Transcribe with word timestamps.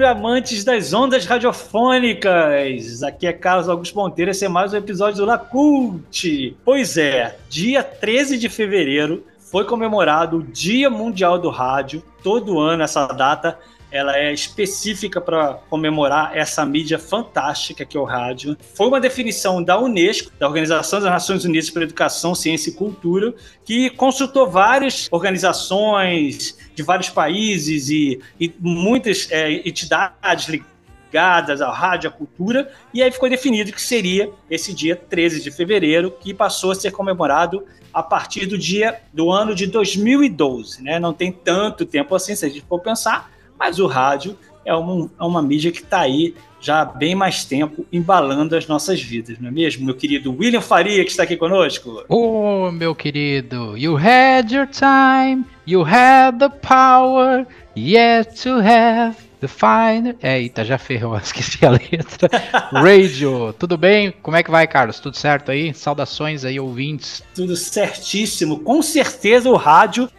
salve, 0.00 0.04
amantes 0.04 0.64
das 0.64 0.92
ondas 0.92 1.26
radiofônicas! 1.26 3.02
Aqui 3.02 3.26
é 3.26 3.32
Carlos 3.32 3.68
Augusto 3.68 3.96
Monteiro, 3.96 4.30
esse 4.30 4.44
é 4.44 4.48
mais 4.48 4.72
um 4.72 4.76
episódio 4.76 5.18
do 5.18 5.26
Lacult. 5.26 6.56
Pois 6.64 6.96
é, 6.96 7.36
dia 7.48 7.82
13 7.82 8.38
de 8.38 8.48
fevereiro 8.48 9.24
foi 9.38 9.64
comemorado 9.64 10.38
o 10.38 10.42
Dia 10.42 10.88
Mundial 10.88 11.38
do 11.38 11.50
Rádio. 11.50 12.02
Todo 12.22 12.58
ano 12.58 12.82
essa 12.82 13.06
data 13.08 13.58
ela 13.90 14.16
é 14.16 14.32
específica 14.32 15.20
para 15.20 15.54
comemorar 15.68 16.36
essa 16.36 16.64
mídia 16.64 16.98
fantástica 16.98 17.84
que 17.84 17.96
é 17.96 18.00
o 18.00 18.04
rádio. 18.04 18.56
Foi 18.74 18.86
uma 18.86 19.00
definição 19.00 19.62
da 19.62 19.78
Unesco, 19.78 20.30
da 20.38 20.46
Organização 20.46 21.00
das 21.00 21.10
Nações 21.10 21.44
Unidas 21.44 21.70
para 21.70 21.82
Educação, 21.82 22.34
Ciência 22.34 22.70
e 22.70 22.74
Cultura, 22.74 23.34
que 23.64 23.90
consultou 23.90 24.48
várias 24.48 25.08
organizações 25.10 26.56
de 26.74 26.82
vários 26.82 27.08
países 27.08 27.88
e, 27.90 28.20
e 28.38 28.52
muitas 28.60 29.28
é, 29.30 29.52
entidades 29.68 30.48
ligadas 30.48 31.60
ao 31.60 31.72
rádio, 31.72 32.08
à 32.08 32.12
cultura, 32.12 32.72
e 32.94 33.02
aí 33.02 33.10
ficou 33.10 33.28
definido 33.28 33.72
que 33.72 33.82
seria 33.82 34.30
esse 34.48 34.72
dia 34.72 34.94
13 34.94 35.42
de 35.42 35.50
fevereiro, 35.50 36.10
que 36.10 36.32
passou 36.32 36.70
a 36.70 36.74
ser 36.74 36.92
comemorado 36.92 37.64
a 37.92 38.02
partir 38.02 38.46
do 38.46 38.56
dia 38.56 39.00
do 39.12 39.30
ano 39.30 39.54
de 39.54 39.66
2012, 39.66 40.82
né? 40.82 41.00
Não 41.00 41.12
tem 41.12 41.32
tanto 41.32 41.84
tempo 41.84 42.14
assim, 42.14 42.36
se 42.36 42.46
a 42.46 42.48
gente 42.48 42.64
for 42.68 42.80
pensar, 42.80 43.30
mas 43.60 43.78
o 43.78 43.86
rádio 43.86 44.38
é 44.64 44.74
uma, 44.74 45.10
é 45.20 45.22
uma 45.22 45.42
mídia 45.42 45.70
que 45.70 45.82
está 45.82 46.00
aí 46.00 46.34
já 46.60 46.80
há 46.80 46.84
bem 46.84 47.14
mais 47.14 47.44
tempo 47.44 47.86
embalando 47.92 48.56
as 48.56 48.66
nossas 48.66 49.00
vidas, 49.02 49.38
não 49.38 49.48
é 49.48 49.50
mesmo, 49.50 49.84
meu 49.84 49.94
querido 49.94 50.34
William 50.38 50.60
Faria, 50.60 51.04
que 51.04 51.10
está 51.10 51.24
aqui 51.24 51.36
conosco? 51.36 52.04
Oh, 52.08 52.70
meu 52.70 52.94
querido, 52.94 53.76
you 53.76 53.96
had 53.96 54.50
your 54.50 54.66
time, 54.66 55.44
you 55.66 55.82
had 55.82 56.38
the 56.38 56.48
power, 56.48 57.46
yet 57.76 58.42
to 58.42 58.60
have 58.60 59.16
the 59.40 59.48
fine... 59.48 60.14
É, 60.22 60.38
eita, 60.38 60.64
já 60.64 60.76
ferrou, 60.76 61.16
esqueci 61.22 61.64
a 61.64 61.70
letra. 61.70 62.28
Radio, 62.72 63.54
tudo 63.58 63.78
bem? 63.78 64.12
Como 64.22 64.36
é 64.36 64.42
que 64.42 64.50
vai, 64.50 64.66
Carlos? 64.66 65.00
Tudo 65.00 65.16
certo 65.16 65.50
aí? 65.50 65.72
Saudações 65.72 66.44
aí, 66.44 66.60
ouvintes. 66.60 67.22
Tudo 67.34 67.56
certíssimo, 67.56 68.60
com 68.60 68.82
certeza 68.82 69.48
o 69.50 69.56
rádio, 69.56 70.10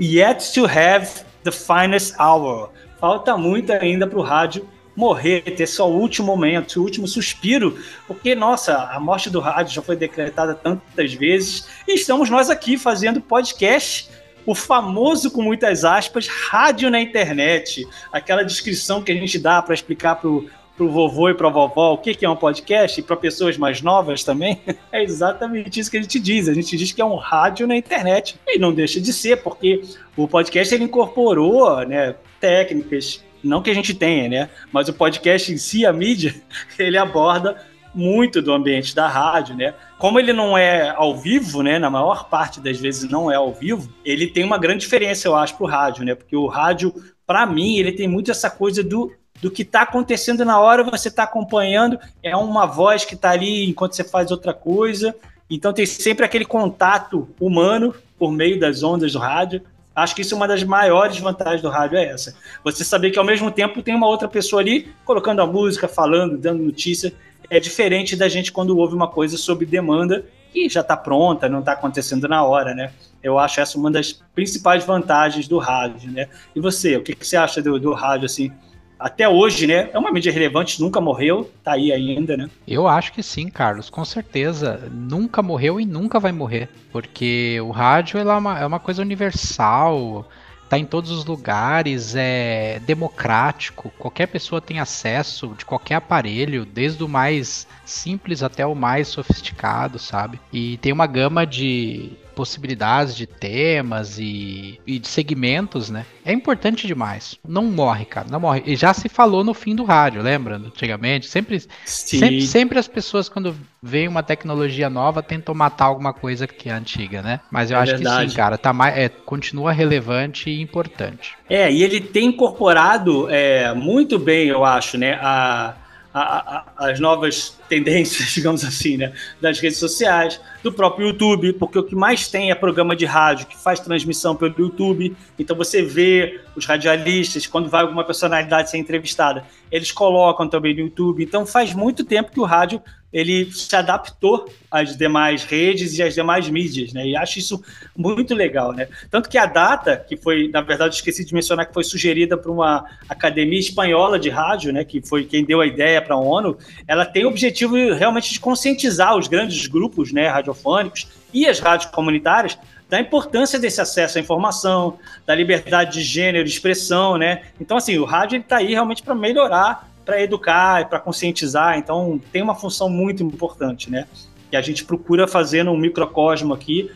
yet 0.00 0.52
to 0.52 0.66
have 0.66 1.26
the 1.46 1.52
finest 1.52 2.14
hour. 2.18 2.70
Falta 3.00 3.36
muito 3.36 3.72
ainda 3.72 4.06
para 4.06 4.18
o 4.18 4.22
rádio 4.22 4.68
morrer, 4.96 5.42
ter 5.42 5.66
só 5.66 5.88
o 5.88 5.94
último 5.94 6.26
momento, 6.26 6.80
o 6.80 6.82
último 6.82 7.06
suspiro, 7.06 7.78
porque, 8.06 8.34
nossa, 8.34 8.74
a 8.74 8.98
morte 8.98 9.28
do 9.28 9.40
rádio 9.40 9.74
já 9.74 9.82
foi 9.82 9.94
decretada 9.94 10.54
tantas 10.54 11.12
vezes, 11.12 11.68
e 11.86 11.94
estamos 11.94 12.30
nós 12.30 12.48
aqui 12.48 12.78
fazendo 12.78 13.20
podcast, 13.20 14.08
o 14.46 14.54
famoso, 14.54 15.30
com 15.30 15.42
muitas 15.42 15.84
aspas, 15.84 16.28
rádio 16.28 16.90
na 16.90 16.98
internet, 16.98 17.86
aquela 18.10 18.42
descrição 18.42 19.02
que 19.02 19.12
a 19.12 19.14
gente 19.14 19.38
dá 19.38 19.60
para 19.60 19.74
explicar 19.74 20.16
para 20.16 20.30
o 20.30 20.48
pro 20.76 20.90
vovô 20.90 21.30
e 21.30 21.34
pra 21.34 21.48
vovó 21.48 21.94
o 21.94 21.98
que, 21.98 22.14
que 22.14 22.24
é 22.24 22.30
um 22.30 22.36
podcast, 22.36 23.00
e 23.00 23.02
para 23.02 23.16
pessoas 23.16 23.56
mais 23.56 23.80
novas 23.80 24.22
também, 24.22 24.60
é 24.92 25.02
exatamente 25.02 25.80
isso 25.80 25.90
que 25.90 25.96
a 25.96 26.02
gente 26.02 26.20
diz. 26.20 26.48
A 26.48 26.54
gente 26.54 26.76
diz 26.76 26.92
que 26.92 27.00
é 27.00 27.04
um 27.04 27.16
rádio 27.16 27.66
na 27.66 27.76
internet. 27.76 28.38
E 28.46 28.58
não 28.58 28.72
deixa 28.72 29.00
de 29.00 29.12
ser, 29.12 29.42
porque 29.42 29.82
o 30.16 30.28
podcast 30.28 30.74
ele 30.74 30.84
incorporou 30.84 31.84
né, 31.86 32.14
técnicas, 32.40 33.24
não 33.42 33.62
que 33.62 33.70
a 33.70 33.74
gente 33.74 33.94
tenha, 33.94 34.28
né? 34.28 34.50
Mas 34.72 34.88
o 34.88 34.92
podcast 34.92 35.52
em 35.52 35.56
si, 35.56 35.86
a 35.86 35.92
mídia, 35.92 36.34
ele 36.78 36.98
aborda 36.98 37.56
muito 37.94 38.42
do 38.42 38.52
ambiente 38.52 38.94
da 38.94 39.08
rádio, 39.08 39.56
né? 39.56 39.72
Como 39.98 40.20
ele 40.20 40.32
não 40.32 40.56
é 40.58 40.90
ao 40.90 41.16
vivo, 41.16 41.62
né? 41.62 41.78
Na 41.78 41.88
maior 41.88 42.28
parte 42.28 42.60
das 42.60 42.78
vezes 42.78 43.08
não 43.08 43.30
é 43.30 43.36
ao 43.36 43.54
vivo, 43.54 43.90
ele 44.04 44.26
tem 44.26 44.44
uma 44.44 44.58
grande 44.58 44.80
diferença, 44.80 45.26
eu 45.26 45.34
acho, 45.34 45.56
pro 45.56 45.66
rádio, 45.66 46.04
né? 46.04 46.14
Porque 46.14 46.36
o 46.36 46.46
rádio, 46.46 46.92
para 47.26 47.46
mim, 47.46 47.78
ele 47.78 47.92
tem 47.92 48.06
muito 48.06 48.30
essa 48.30 48.50
coisa 48.50 48.82
do 48.82 49.10
do 49.40 49.50
que 49.50 49.62
está 49.62 49.82
acontecendo 49.82 50.44
na 50.44 50.58
hora, 50.58 50.82
você 50.82 51.08
está 51.08 51.24
acompanhando, 51.24 51.98
é 52.22 52.36
uma 52.36 52.66
voz 52.66 53.04
que 53.04 53.14
está 53.14 53.30
ali 53.30 53.68
enquanto 53.68 53.94
você 53.94 54.04
faz 54.04 54.30
outra 54.30 54.54
coisa. 54.54 55.14
Então 55.48 55.72
tem 55.72 55.86
sempre 55.86 56.24
aquele 56.24 56.44
contato 56.44 57.28
humano 57.40 57.94
por 58.18 58.32
meio 58.32 58.58
das 58.58 58.82
ondas 58.82 59.12
do 59.12 59.18
rádio. 59.18 59.62
Acho 59.94 60.14
que 60.14 60.22
isso 60.22 60.34
é 60.34 60.36
uma 60.36 60.48
das 60.48 60.62
maiores 60.62 61.18
vantagens 61.18 61.62
do 61.62 61.70
rádio, 61.70 61.96
é 61.96 62.04
essa. 62.04 62.36
Você 62.62 62.84
saber 62.84 63.10
que 63.10 63.18
ao 63.18 63.24
mesmo 63.24 63.50
tempo 63.50 63.82
tem 63.82 63.94
uma 63.94 64.06
outra 64.06 64.28
pessoa 64.28 64.60
ali 64.60 64.92
colocando 65.04 65.40
a 65.40 65.46
música, 65.46 65.88
falando, 65.88 66.36
dando 66.36 66.62
notícia. 66.62 67.14
É 67.48 67.58
diferente 67.60 68.16
da 68.16 68.28
gente 68.28 68.52
quando 68.52 68.76
ouve 68.76 68.94
uma 68.94 69.08
coisa 69.08 69.36
sob 69.36 69.64
demanda 69.64 70.24
que 70.52 70.68
já 70.68 70.80
está 70.80 70.96
pronta, 70.96 71.48
não 71.48 71.60
está 71.60 71.72
acontecendo 71.72 72.26
na 72.26 72.44
hora, 72.44 72.74
né? 72.74 72.92
Eu 73.22 73.38
acho 73.38 73.60
essa 73.60 73.78
uma 73.78 73.90
das 73.90 74.22
principais 74.34 74.84
vantagens 74.84 75.46
do 75.46 75.58
rádio, 75.58 76.10
né? 76.10 76.28
E 76.54 76.60
você, 76.60 76.96
o 76.96 77.02
que, 77.02 77.14
que 77.14 77.26
você 77.26 77.36
acha 77.36 77.62
do, 77.62 77.78
do 77.78 77.92
rádio, 77.92 78.26
assim, 78.26 78.50
até 78.98 79.28
hoje, 79.28 79.66
né? 79.66 79.90
É 79.92 79.98
uma 79.98 80.12
mídia 80.12 80.32
relevante, 80.32 80.80
nunca 80.80 81.00
morreu, 81.00 81.50
tá 81.62 81.72
aí 81.72 81.92
ainda, 81.92 82.36
né? 82.36 82.48
Eu 82.66 82.88
acho 82.88 83.12
que 83.12 83.22
sim, 83.22 83.48
Carlos, 83.48 83.90
com 83.90 84.04
certeza. 84.04 84.90
Nunca 84.92 85.42
morreu 85.42 85.80
e 85.80 85.84
nunca 85.84 86.18
vai 86.18 86.32
morrer. 86.32 86.68
Porque 86.90 87.58
o 87.60 87.70
rádio 87.70 88.18
é 88.18 88.24
uma, 88.24 88.58
é 88.58 88.66
uma 88.66 88.80
coisa 88.80 89.02
universal, 89.02 90.26
tá 90.68 90.78
em 90.78 90.84
todos 90.84 91.10
os 91.10 91.24
lugares, 91.24 92.14
é 92.16 92.80
democrático, 92.86 93.92
qualquer 93.98 94.26
pessoa 94.26 94.60
tem 94.60 94.80
acesso 94.80 95.54
de 95.56 95.64
qualquer 95.64 95.96
aparelho, 95.96 96.64
desde 96.64 97.02
o 97.04 97.08
mais 97.08 97.66
simples 97.84 98.42
até 98.42 98.66
o 98.66 98.74
mais 98.74 99.08
sofisticado, 99.08 99.98
sabe? 99.98 100.40
E 100.52 100.76
tem 100.78 100.92
uma 100.92 101.06
gama 101.06 101.46
de 101.46 102.12
possibilidades 102.36 103.16
de 103.16 103.26
temas 103.26 104.18
e, 104.18 104.78
e, 104.86 104.98
de 104.98 105.08
segmentos, 105.08 105.88
né? 105.88 106.04
É 106.22 106.34
importante 106.34 106.86
demais. 106.86 107.38
Não 107.48 107.64
morre, 107.64 108.04
cara, 108.04 108.26
não 108.30 108.38
morre. 108.38 108.62
E 108.66 108.76
já 108.76 108.92
se 108.92 109.08
falou 109.08 109.42
no 109.42 109.54
fim 109.54 109.74
do 109.74 109.84
rádio, 109.84 110.20
lembra? 110.20 110.56
Antigamente, 110.56 111.26
sempre, 111.26 111.58
sempre, 111.86 112.42
sempre, 112.42 112.78
as 112.78 112.86
pessoas 112.86 113.30
quando 113.30 113.56
veem 113.82 114.06
uma 114.06 114.22
tecnologia 114.22 114.90
nova 114.90 115.22
tentam 115.22 115.54
matar 115.54 115.86
alguma 115.86 116.12
coisa 116.12 116.46
que 116.46 116.68
é 116.68 116.72
antiga, 116.72 117.22
né? 117.22 117.40
Mas 117.50 117.70
eu 117.70 117.78
é 117.78 117.80
acho 117.80 117.92
verdade. 117.92 118.26
que 118.26 118.30
sim, 118.30 118.36
cara, 118.36 118.58
tá 118.58 118.70
mais, 118.70 118.98
é, 118.98 119.08
continua 119.08 119.72
relevante 119.72 120.50
e 120.50 120.60
importante. 120.60 121.34
É, 121.48 121.72
e 121.72 121.82
ele 121.82 122.02
tem 122.02 122.26
incorporado 122.26 123.30
é, 123.30 123.72
muito 123.72 124.18
bem, 124.18 124.48
eu 124.48 124.62
acho, 124.62 124.98
né? 124.98 125.18
A, 125.22 125.74
a, 126.20 126.88
as 126.88 126.98
novas 126.98 127.58
tendências, 127.68 128.30
digamos 128.34 128.64
assim, 128.64 128.96
né, 128.96 129.12
das 129.40 129.60
redes 129.60 129.78
sociais, 129.78 130.40
do 130.62 130.72
próprio 130.72 131.08
YouTube, 131.08 131.52
porque 131.54 131.78
o 131.78 131.82
que 131.82 131.94
mais 131.94 132.28
tem 132.28 132.50
é 132.50 132.54
programa 132.54 132.96
de 132.96 133.04
rádio 133.04 133.46
que 133.46 133.56
faz 133.56 133.80
transmissão 133.80 134.34
pelo 134.34 134.54
YouTube. 134.56 135.14
Então 135.38 135.54
você 135.56 135.82
vê 135.82 136.40
os 136.56 136.64
radialistas, 136.64 137.46
quando 137.46 137.68
vai 137.68 137.82
alguma 137.82 138.04
personalidade 138.04 138.70
ser 138.70 138.78
entrevistada, 138.78 139.44
eles 139.70 139.92
colocam 139.92 140.48
também 140.48 140.74
no 140.74 140.80
YouTube. 140.80 141.22
Então 141.22 141.46
faz 141.46 141.72
muito 141.72 142.04
tempo 142.04 142.30
que 142.30 142.40
o 142.40 142.44
rádio 142.44 142.80
ele 143.12 143.50
se 143.50 143.74
adaptou 143.74 144.46
às 144.70 144.94
demais 144.94 145.42
redes 145.44 145.96
e 145.96 146.02
às 146.02 146.14
demais 146.14 146.50
mídias, 146.50 146.92
né? 146.92 147.06
E 147.06 147.16
acho 147.16 147.38
isso 147.38 147.62
muito 147.96 148.34
legal, 148.34 148.72
né? 148.72 148.88
Tanto 149.10 149.28
que 149.30 149.38
a 149.38 149.46
data, 149.46 149.96
que 149.96 150.18
foi, 150.18 150.48
na 150.48 150.60
verdade, 150.60 150.96
esqueci 150.96 151.24
de 151.24 151.32
mencionar 151.32 151.66
que 151.66 151.72
foi 151.72 151.82
sugerida 151.82 152.36
por 152.36 152.50
uma 152.50 152.84
academia 153.08 153.58
espanhola 153.58 154.18
de 154.18 154.28
rádio, 154.28 154.70
né? 154.70 154.84
Que 154.84 155.00
foi 155.00 155.24
quem 155.24 155.44
deu 155.44 155.62
a 155.62 155.66
ideia 155.66 156.02
para 156.02 156.14
a 156.14 156.20
ONU, 156.20 156.58
ela 156.86 157.06
tem 157.06 157.24
o 157.24 157.28
objetivo 157.28 157.74
realmente 157.94 158.32
de 158.32 158.38
conscientizar 158.38 159.16
os 159.16 159.28
grandes 159.28 159.66
grupos, 159.66 160.12
né, 160.12 160.28
radiofônicos 160.28 161.08
e 161.32 161.46
as 161.46 161.58
rádios 161.58 161.90
comunitárias 161.90 162.58
da 162.88 163.00
importância 163.00 163.58
desse 163.58 163.80
acesso 163.80 164.18
à 164.18 164.20
informação, 164.20 164.98
da 165.26 165.34
liberdade 165.34 165.94
de 165.94 166.02
gênero, 166.02 166.46
e 166.46 166.50
expressão, 166.50 167.16
né? 167.16 167.42
Então, 167.60 167.76
assim, 167.76 167.98
o 167.98 168.04
rádio 168.04 168.38
está 168.38 168.58
aí 168.58 168.72
realmente 168.72 169.02
para 169.02 169.14
melhorar 169.14 169.90
para 170.06 170.22
educar, 170.22 170.88
para 170.88 171.00
conscientizar. 171.00 171.76
Então, 171.76 172.18
tem 172.32 172.40
uma 172.40 172.54
função 172.54 172.88
muito 172.88 173.24
importante, 173.24 173.90
né? 173.90 174.06
E 174.50 174.56
a 174.56 174.62
gente 174.62 174.84
procura 174.84 175.26
fazer 175.26 175.64
no 175.64 175.76
microcosmo 175.76 176.54
aqui, 176.54 176.88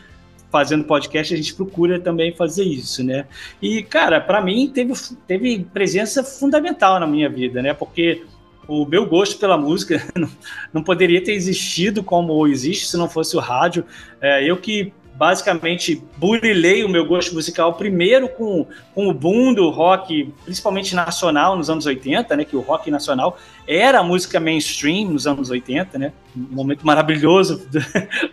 fazendo 0.49 0.85
podcast, 0.85 1.33
a 1.33 1.37
gente 1.37 1.53
procura 1.53 1.99
também 1.99 2.33
fazer 2.33 2.63
isso, 2.63 3.03
né? 3.03 3.27
E, 3.61 3.83
cara, 3.83 4.21
para 4.21 4.41
mim 4.41 4.71
teve, 4.73 4.93
teve 5.27 5.67
presença 5.73 6.23
fundamental 6.23 6.99
na 6.99 7.05
minha 7.05 7.29
vida, 7.29 7.61
né? 7.61 7.73
Porque 7.73 8.23
o 8.65 8.85
meu 8.85 9.05
gosto 9.05 9.37
pela 9.37 9.57
música 9.57 10.01
não, 10.71 10.81
poderia 10.81 11.21
ter 11.21 11.33
existido 11.33 12.01
como 12.01 12.47
existe 12.47 12.85
se 12.85 12.95
não 12.95 13.09
fosse 13.09 13.35
o 13.35 13.39
rádio. 13.41 13.85
É, 14.21 14.49
eu 14.49 14.55
que 14.55 14.93
basicamente 15.21 16.03
burilei 16.17 16.83
o 16.83 16.89
meu 16.89 17.05
gosto 17.05 17.35
musical 17.35 17.75
primeiro 17.75 18.27
com, 18.27 18.65
com 18.95 19.07
o 19.07 19.13
boom 19.13 19.53
do 19.53 19.69
rock, 19.69 20.33
principalmente 20.43 20.95
nacional 20.95 21.55
nos 21.55 21.69
anos 21.69 21.85
80, 21.85 22.35
né, 22.35 22.43
que 22.43 22.55
o 22.55 22.59
rock 22.59 22.89
nacional 22.89 23.37
era 23.67 23.99
a 23.99 24.03
música 24.03 24.39
mainstream 24.39 25.11
nos 25.11 25.27
anos 25.27 25.51
80, 25.51 25.99
né, 25.99 26.11
um 26.35 26.55
momento 26.55 26.83
maravilhoso 26.83 27.61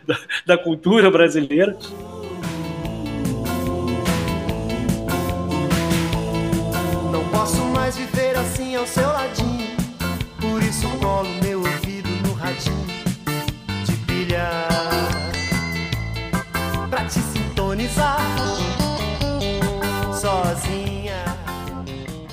da, 0.06 0.18
da 0.46 0.56
cultura 0.56 1.10
brasileira. 1.10 1.76
Não 7.12 7.28
posso 7.30 7.62
mais 7.66 7.98
viver 7.98 8.34
assim 8.34 8.74
ao 8.76 8.86
seu 8.86 9.08
ladinho, 9.08 9.57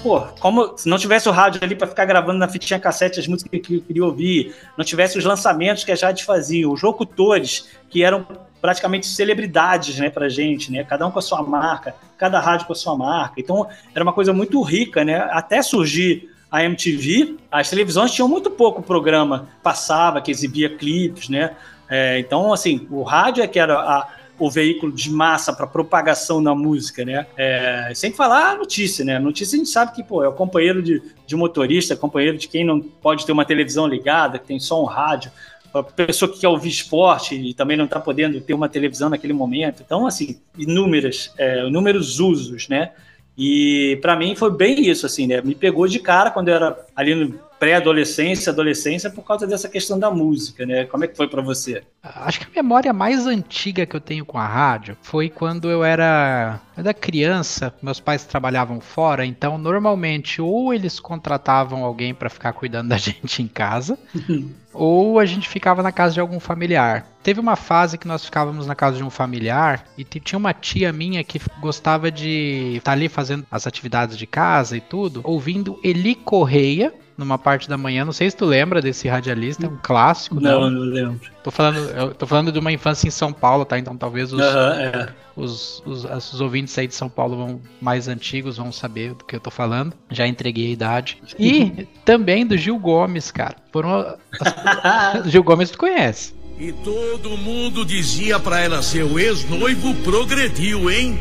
pô, 0.06 0.22
como 0.40 0.78
se 0.78 0.88
não 0.88 1.00
tivesse 1.00 1.28
o 1.28 1.31
rádio 1.31 1.60
ali 1.63 1.74
para 1.74 1.88
ficar 1.88 2.06
gravando 2.06 2.38
na 2.38 2.48
fitinha 2.48 2.80
cassete 2.80 3.19
as 3.19 3.25
músicas 3.25 3.60
que 3.60 3.78
eu 3.78 3.81
queria 3.81 4.06
ouvir, 4.06 4.54
não 4.78 4.86
tivesse 4.86 5.18
os 5.18 5.25
lançamentos 5.25 5.84
que 5.84 5.92
a 5.92 5.96
Jade 5.96 6.24
fazia, 6.24 6.69
os 6.69 6.84
locutores 6.84 7.68
que 7.90 8.04
eram 8.04 8.24
praticamente 8.62 9.07
celebridades, 9.07 9.98
né, 9.98 10.12
pra 10.12 10.30
gente, 10.30 10.72
né? 10.72 10.84
Cada 10.84 11.07
um 11.07 11.12
com 11.12 11.18
a 11.18 11.24
sua 11.24 11.42
marca, 11.42 11.96
cada 12.19 12.40
rádio 12.40 12.68
com 12.68 12.74
a 12.74 12.75
sua 12.75 12.96
marca. 12.96 13.34
Então, 13.42 13.68
era 13.96 14.04
uma 14.04 14.13
coisa 14.13 14.31
muito 14.31 14.62
rica, 14.62 15.04
né? 15.04 15.28
Até 15.31 15.63
surgir 15.63 16.30
a 16.51 16.63
MTV, 16.63 17.38
as 17.51 17.68
televisões 17.68 18.12
tinham 18.12 18.28
muito 18.28 18.51
pouco 18.51 18.84
programa, 18.84 19.50
passava, 19.63 20.22
que 20.22 20.30
exibia 20.30 20.69
clipes, 20.69 21.30
né? 21.30 21.56
É, 21.90 22.19
então, 22.19 22.54
assim, 22.54 22.88
o 22.92 23.01
rádio 23.01 23.44
é 23.44 23.48
que 23.48 23.58
era 23.58 23.80
a, 23.80 24.08
o 24.38 24.50
veículo 24.50 24.92
de 24.92 25.10
massa 25.10 25.54
para 25.54 25.66
propagação 25.66 26.44
da 26.44 26.54
música, 26.54 27.06
né? 27.06 27.26
É, 27.38 27.92
sem 27.96 28.12
falar 28.12 28.52
a 28.52 28.56
notícia, 28.56 29.06
né? 29.06 29.18
A 29.18 29.20
notícia 29.20 29.56
a 29.56 29.58
gente 29.58 29.70
sabe 29.70 29.94
que, 29.94 30.04
pô, 30.04 30.24
é 30.24 30.28
o 30.28 30.34
companheiro 30.34 30.82
de, 30.82 31.02
de 31.26 31.36
motorista, 31.36 31.96
companheiro 31.96 32.38
de 32.38 32.48
quem 32.48 32.66
não 32.66 32.82
pode 32.82 33.26
ter 33.26 33.32
uma 33.32 33.46
televisão 33.46 33.88
ligada, 33.88 34.38
que 34.38 34.46
tem 34.46 34.60
só 34.60 34.82
um 34.82 34.86
rádio 34.86 35.32
a 35.80 35.84
pessoa 35.84 36.32
que 36.32 36.40
quer 36.40 36.48
ouvir 36.48 36.70
esporte 36.70 37.36
e 37.36 37.54
também 37.54 37.76
não 37.76 37.86
está 37.86 38.00
podendo 38.00 38.40
ter 38.40 38.54
uma 38.54 38.70
televisão 38.70 39.10
naquele 39.10 39.34
momento. 39.34 39.84
Então, 39.86 40.08
assim, 40.08 40.40
inúmeras, 40.58 41.34
é, 41.38 41.66
inúmeros 41.68 42.20
usos, 42.20 42.70
né? 42.70 42.92
E 43.38 44.00
para 44.02 44.16
mim 44.16 44.36
foi 44.36 44.52
bem 44.52 44.88
isso, 44.88 45.06
assim, 45.06 45.28
né? 45.28 45.42
Me 45.42 45.54
pegou 45.54 45.88
de 45.88 46.00
cara 46.00 46.32
quando 46.32 46.48
eu 46.48 46.56
era 46.56 46.86
ali 46.96 47.14
no 47.14 47.38
pré-adolescência, 47.60 48.52
adolescência, 48.52 49.10
por 49.10 49.24
causa 49.24 49.48
dessa 49.48 49.69
questão 49.69 49.98
da 49.98 50.12
música, 50.12 50.66
né? 50.66 50.86
Como 50.86 51.04
é 51.04 51.07
que 51.07 51.18
foi 51.18 51.28
para 51.28 51.42
você? 51.42 51.84
Acho 52.04 52.40
que 52.40 52.60
a 52.60 52.63
memória 52.63 52.94
mais 52.94 53.25
antiga 53.25 53.86
que 53.86 53.96
eu 53.96 54.02
tenho 54.02 54.25
com 54.25 54.38
a 54.38 54.48
rádio 54.48 54.98
foi 55.02 55.30
quando 55.30 55.69
eu 55.69 55.84
era, 55.84 56.60
eu 56.78 56.81
era 56.81 56.94
criança, 56.94 57.74
meus 57.81 58.00
pais 58.00 58.25
trabalhavam 58.25 58.80
fora, 58.80 59.25
então 59.25 59.57
normalmente 59.57 60.42
ou 60.42 60.74
eles 60.74 61.00
contratavam 61.00 61.84
alguém 61.84 62.13
para 62.13 62.30
ficar 62.30 62.54
cuidando 62.54 62.90
da 62.90 62.98
gente 62.98 63.42
em 63.42 63.48
casa, 63.48 63.98
ou 64.74 65.19
a 65.19 65.25
gente 65.25 65.48
ficava 65.48 65.81
na 65.81 65.92
casa 65.92 66.13
de 66.13 66.19
algum 66.19 66.40
familiar. 66.40 67.08
Teve 67.24 67.40
uma 67.40 67.56
fase 67.56 67.98
que 67.98 68.08
nós 68.08 68.24
ficávamos 68.24 68.68
na 68.68 68.75
casa 68.75 68.98
de 68.98 69.04
um 69.04 69.10
familiar 69.10 69.86
e 69.98 70.04
tinha 70.04 70.38
uma 70.38 70.54
tia 70.54 70.94
minha 70.94 71.24
que 71.24 71.42
gostava 71.60 72.12
de 72.12 72.74
estar 72.78 72.84
tá 72.84 72.92
ali 72.92 73.10
fazendo 73.10 73.46
as 73.50 73.66
atividades 73.66 74.18
de 74.18 74.28
casa 74.28 74.78
e 74.78 74.81
tudo, 74.81 75.22
ouvindo 75.24 75.80
Eli 75.84 76.13
Correia, 76.13 76.94
numa 77.17 77.38
parte 77.38 77.69
da 77.69 77.77
manhã. 77.77 78.06
Não 78.06 78.13
sei 78.13 78.29
se 78.29 78.35
tu 78.35 78.45
lembra 78.45 78.81
desse 78.81 79.07
radialista, 79.07 79.65
é 79.65 79.69
um 79.69 79.77
clássico. 79.81 80.39
Não, 80.39 80.62
não, 80.62 80.69
não 80.69 80.81
lembro. 80.81 81.19
Tô 81.44 81.51
falando, 81.51 81.77
eu 81.77 82.13
tô 82.13 82.27
falando 82.27 82.51
de 82.51 82.59
uma 82.59 82.71
infância 82.71 83.07
em 83.07 83.12
São 83.12 83.31
Paulo, 83.31 83.65
tá? 83.65 83.77
Então 83.77 83.95
talvez 83.95 84.33
os, 84.33 84.39
uh 84.39 84.44
-huh, 84.44 84.73
é. 84.79 85.09
os, 85.35 85.81
os, 85.85 86.03
os, 86.06 86.41
ouvintes 86.41 86.77
aí 86.77 86.88
de 86.88 86.95
São 86.95 87.09
Paulo 87.09 87.38
vão 87.38 87.62
mais 87.81 88.07
antigos 88.07 88.57
vão 88.57 88.71
saber 88.71 89.13
do 89.13 89.23
que 89.23 89.35
eu 89.35 89.39
tô 89.39 89.51
falando. 89.51 89.94
Já 90.09 90.27
entreguei 90.27 90.67
a 90.67 90.71
idade. 90.71 91.21
E 91.39 91.88
também 92.03 92.45
do 92.45 92.57
Gil 92.57 92.77
Gomes, 92.79 93.31
cara. 93.31 93.56
Foram 93.71 94.17
as... 94.39 95.25
Gil 95.31 95.44
Gomes 95.44 95.71
tu 95.71 95.77
conhece. 95.77 96.33
E 96.57 96.71
todo 96.71 97.38
mundo 97.38 97.85
dizia 97.85 98.39
para 98.39 98.62
ela 98.62 98.81
seu 98.81 99.19
ex-noivo 99.19 99.94
progrediu, 100.03 100.89
hein? 100.89 101.19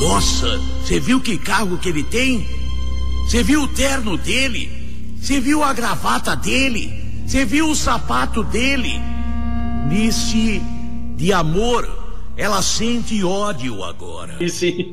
Nossa, 0.00 0.58
você 0.82 0.98
viu 0.98 1.20
que 1.20 1.38
carro 1.38 1.78
que 1.78 1.88
ele 1.88 2.02
tem? 2.02 2.46
Você 3.26 3.44
viu 3.44 3.62
o 3.62 3.68
terno 3.68 4.16
dele? 4.16 4.79
Você 5.20 5.38
viu 5.38 5.62
a 5.62 5.72
gravata 5.72 6.34
dele? 6.34 7.22
Você 7.26 7.44
viu 7.44 7.68
o 7.68 7.74
sapato 7.76 8.42
dele? 8.42 9.00
Nice 9.88 10.60
de 11.14 11.32
amor, 11.32 11.88
ela 12.36 12.62
sente 12.62 13.22
ódio 13.22 13.84
agora. 13.84 14.36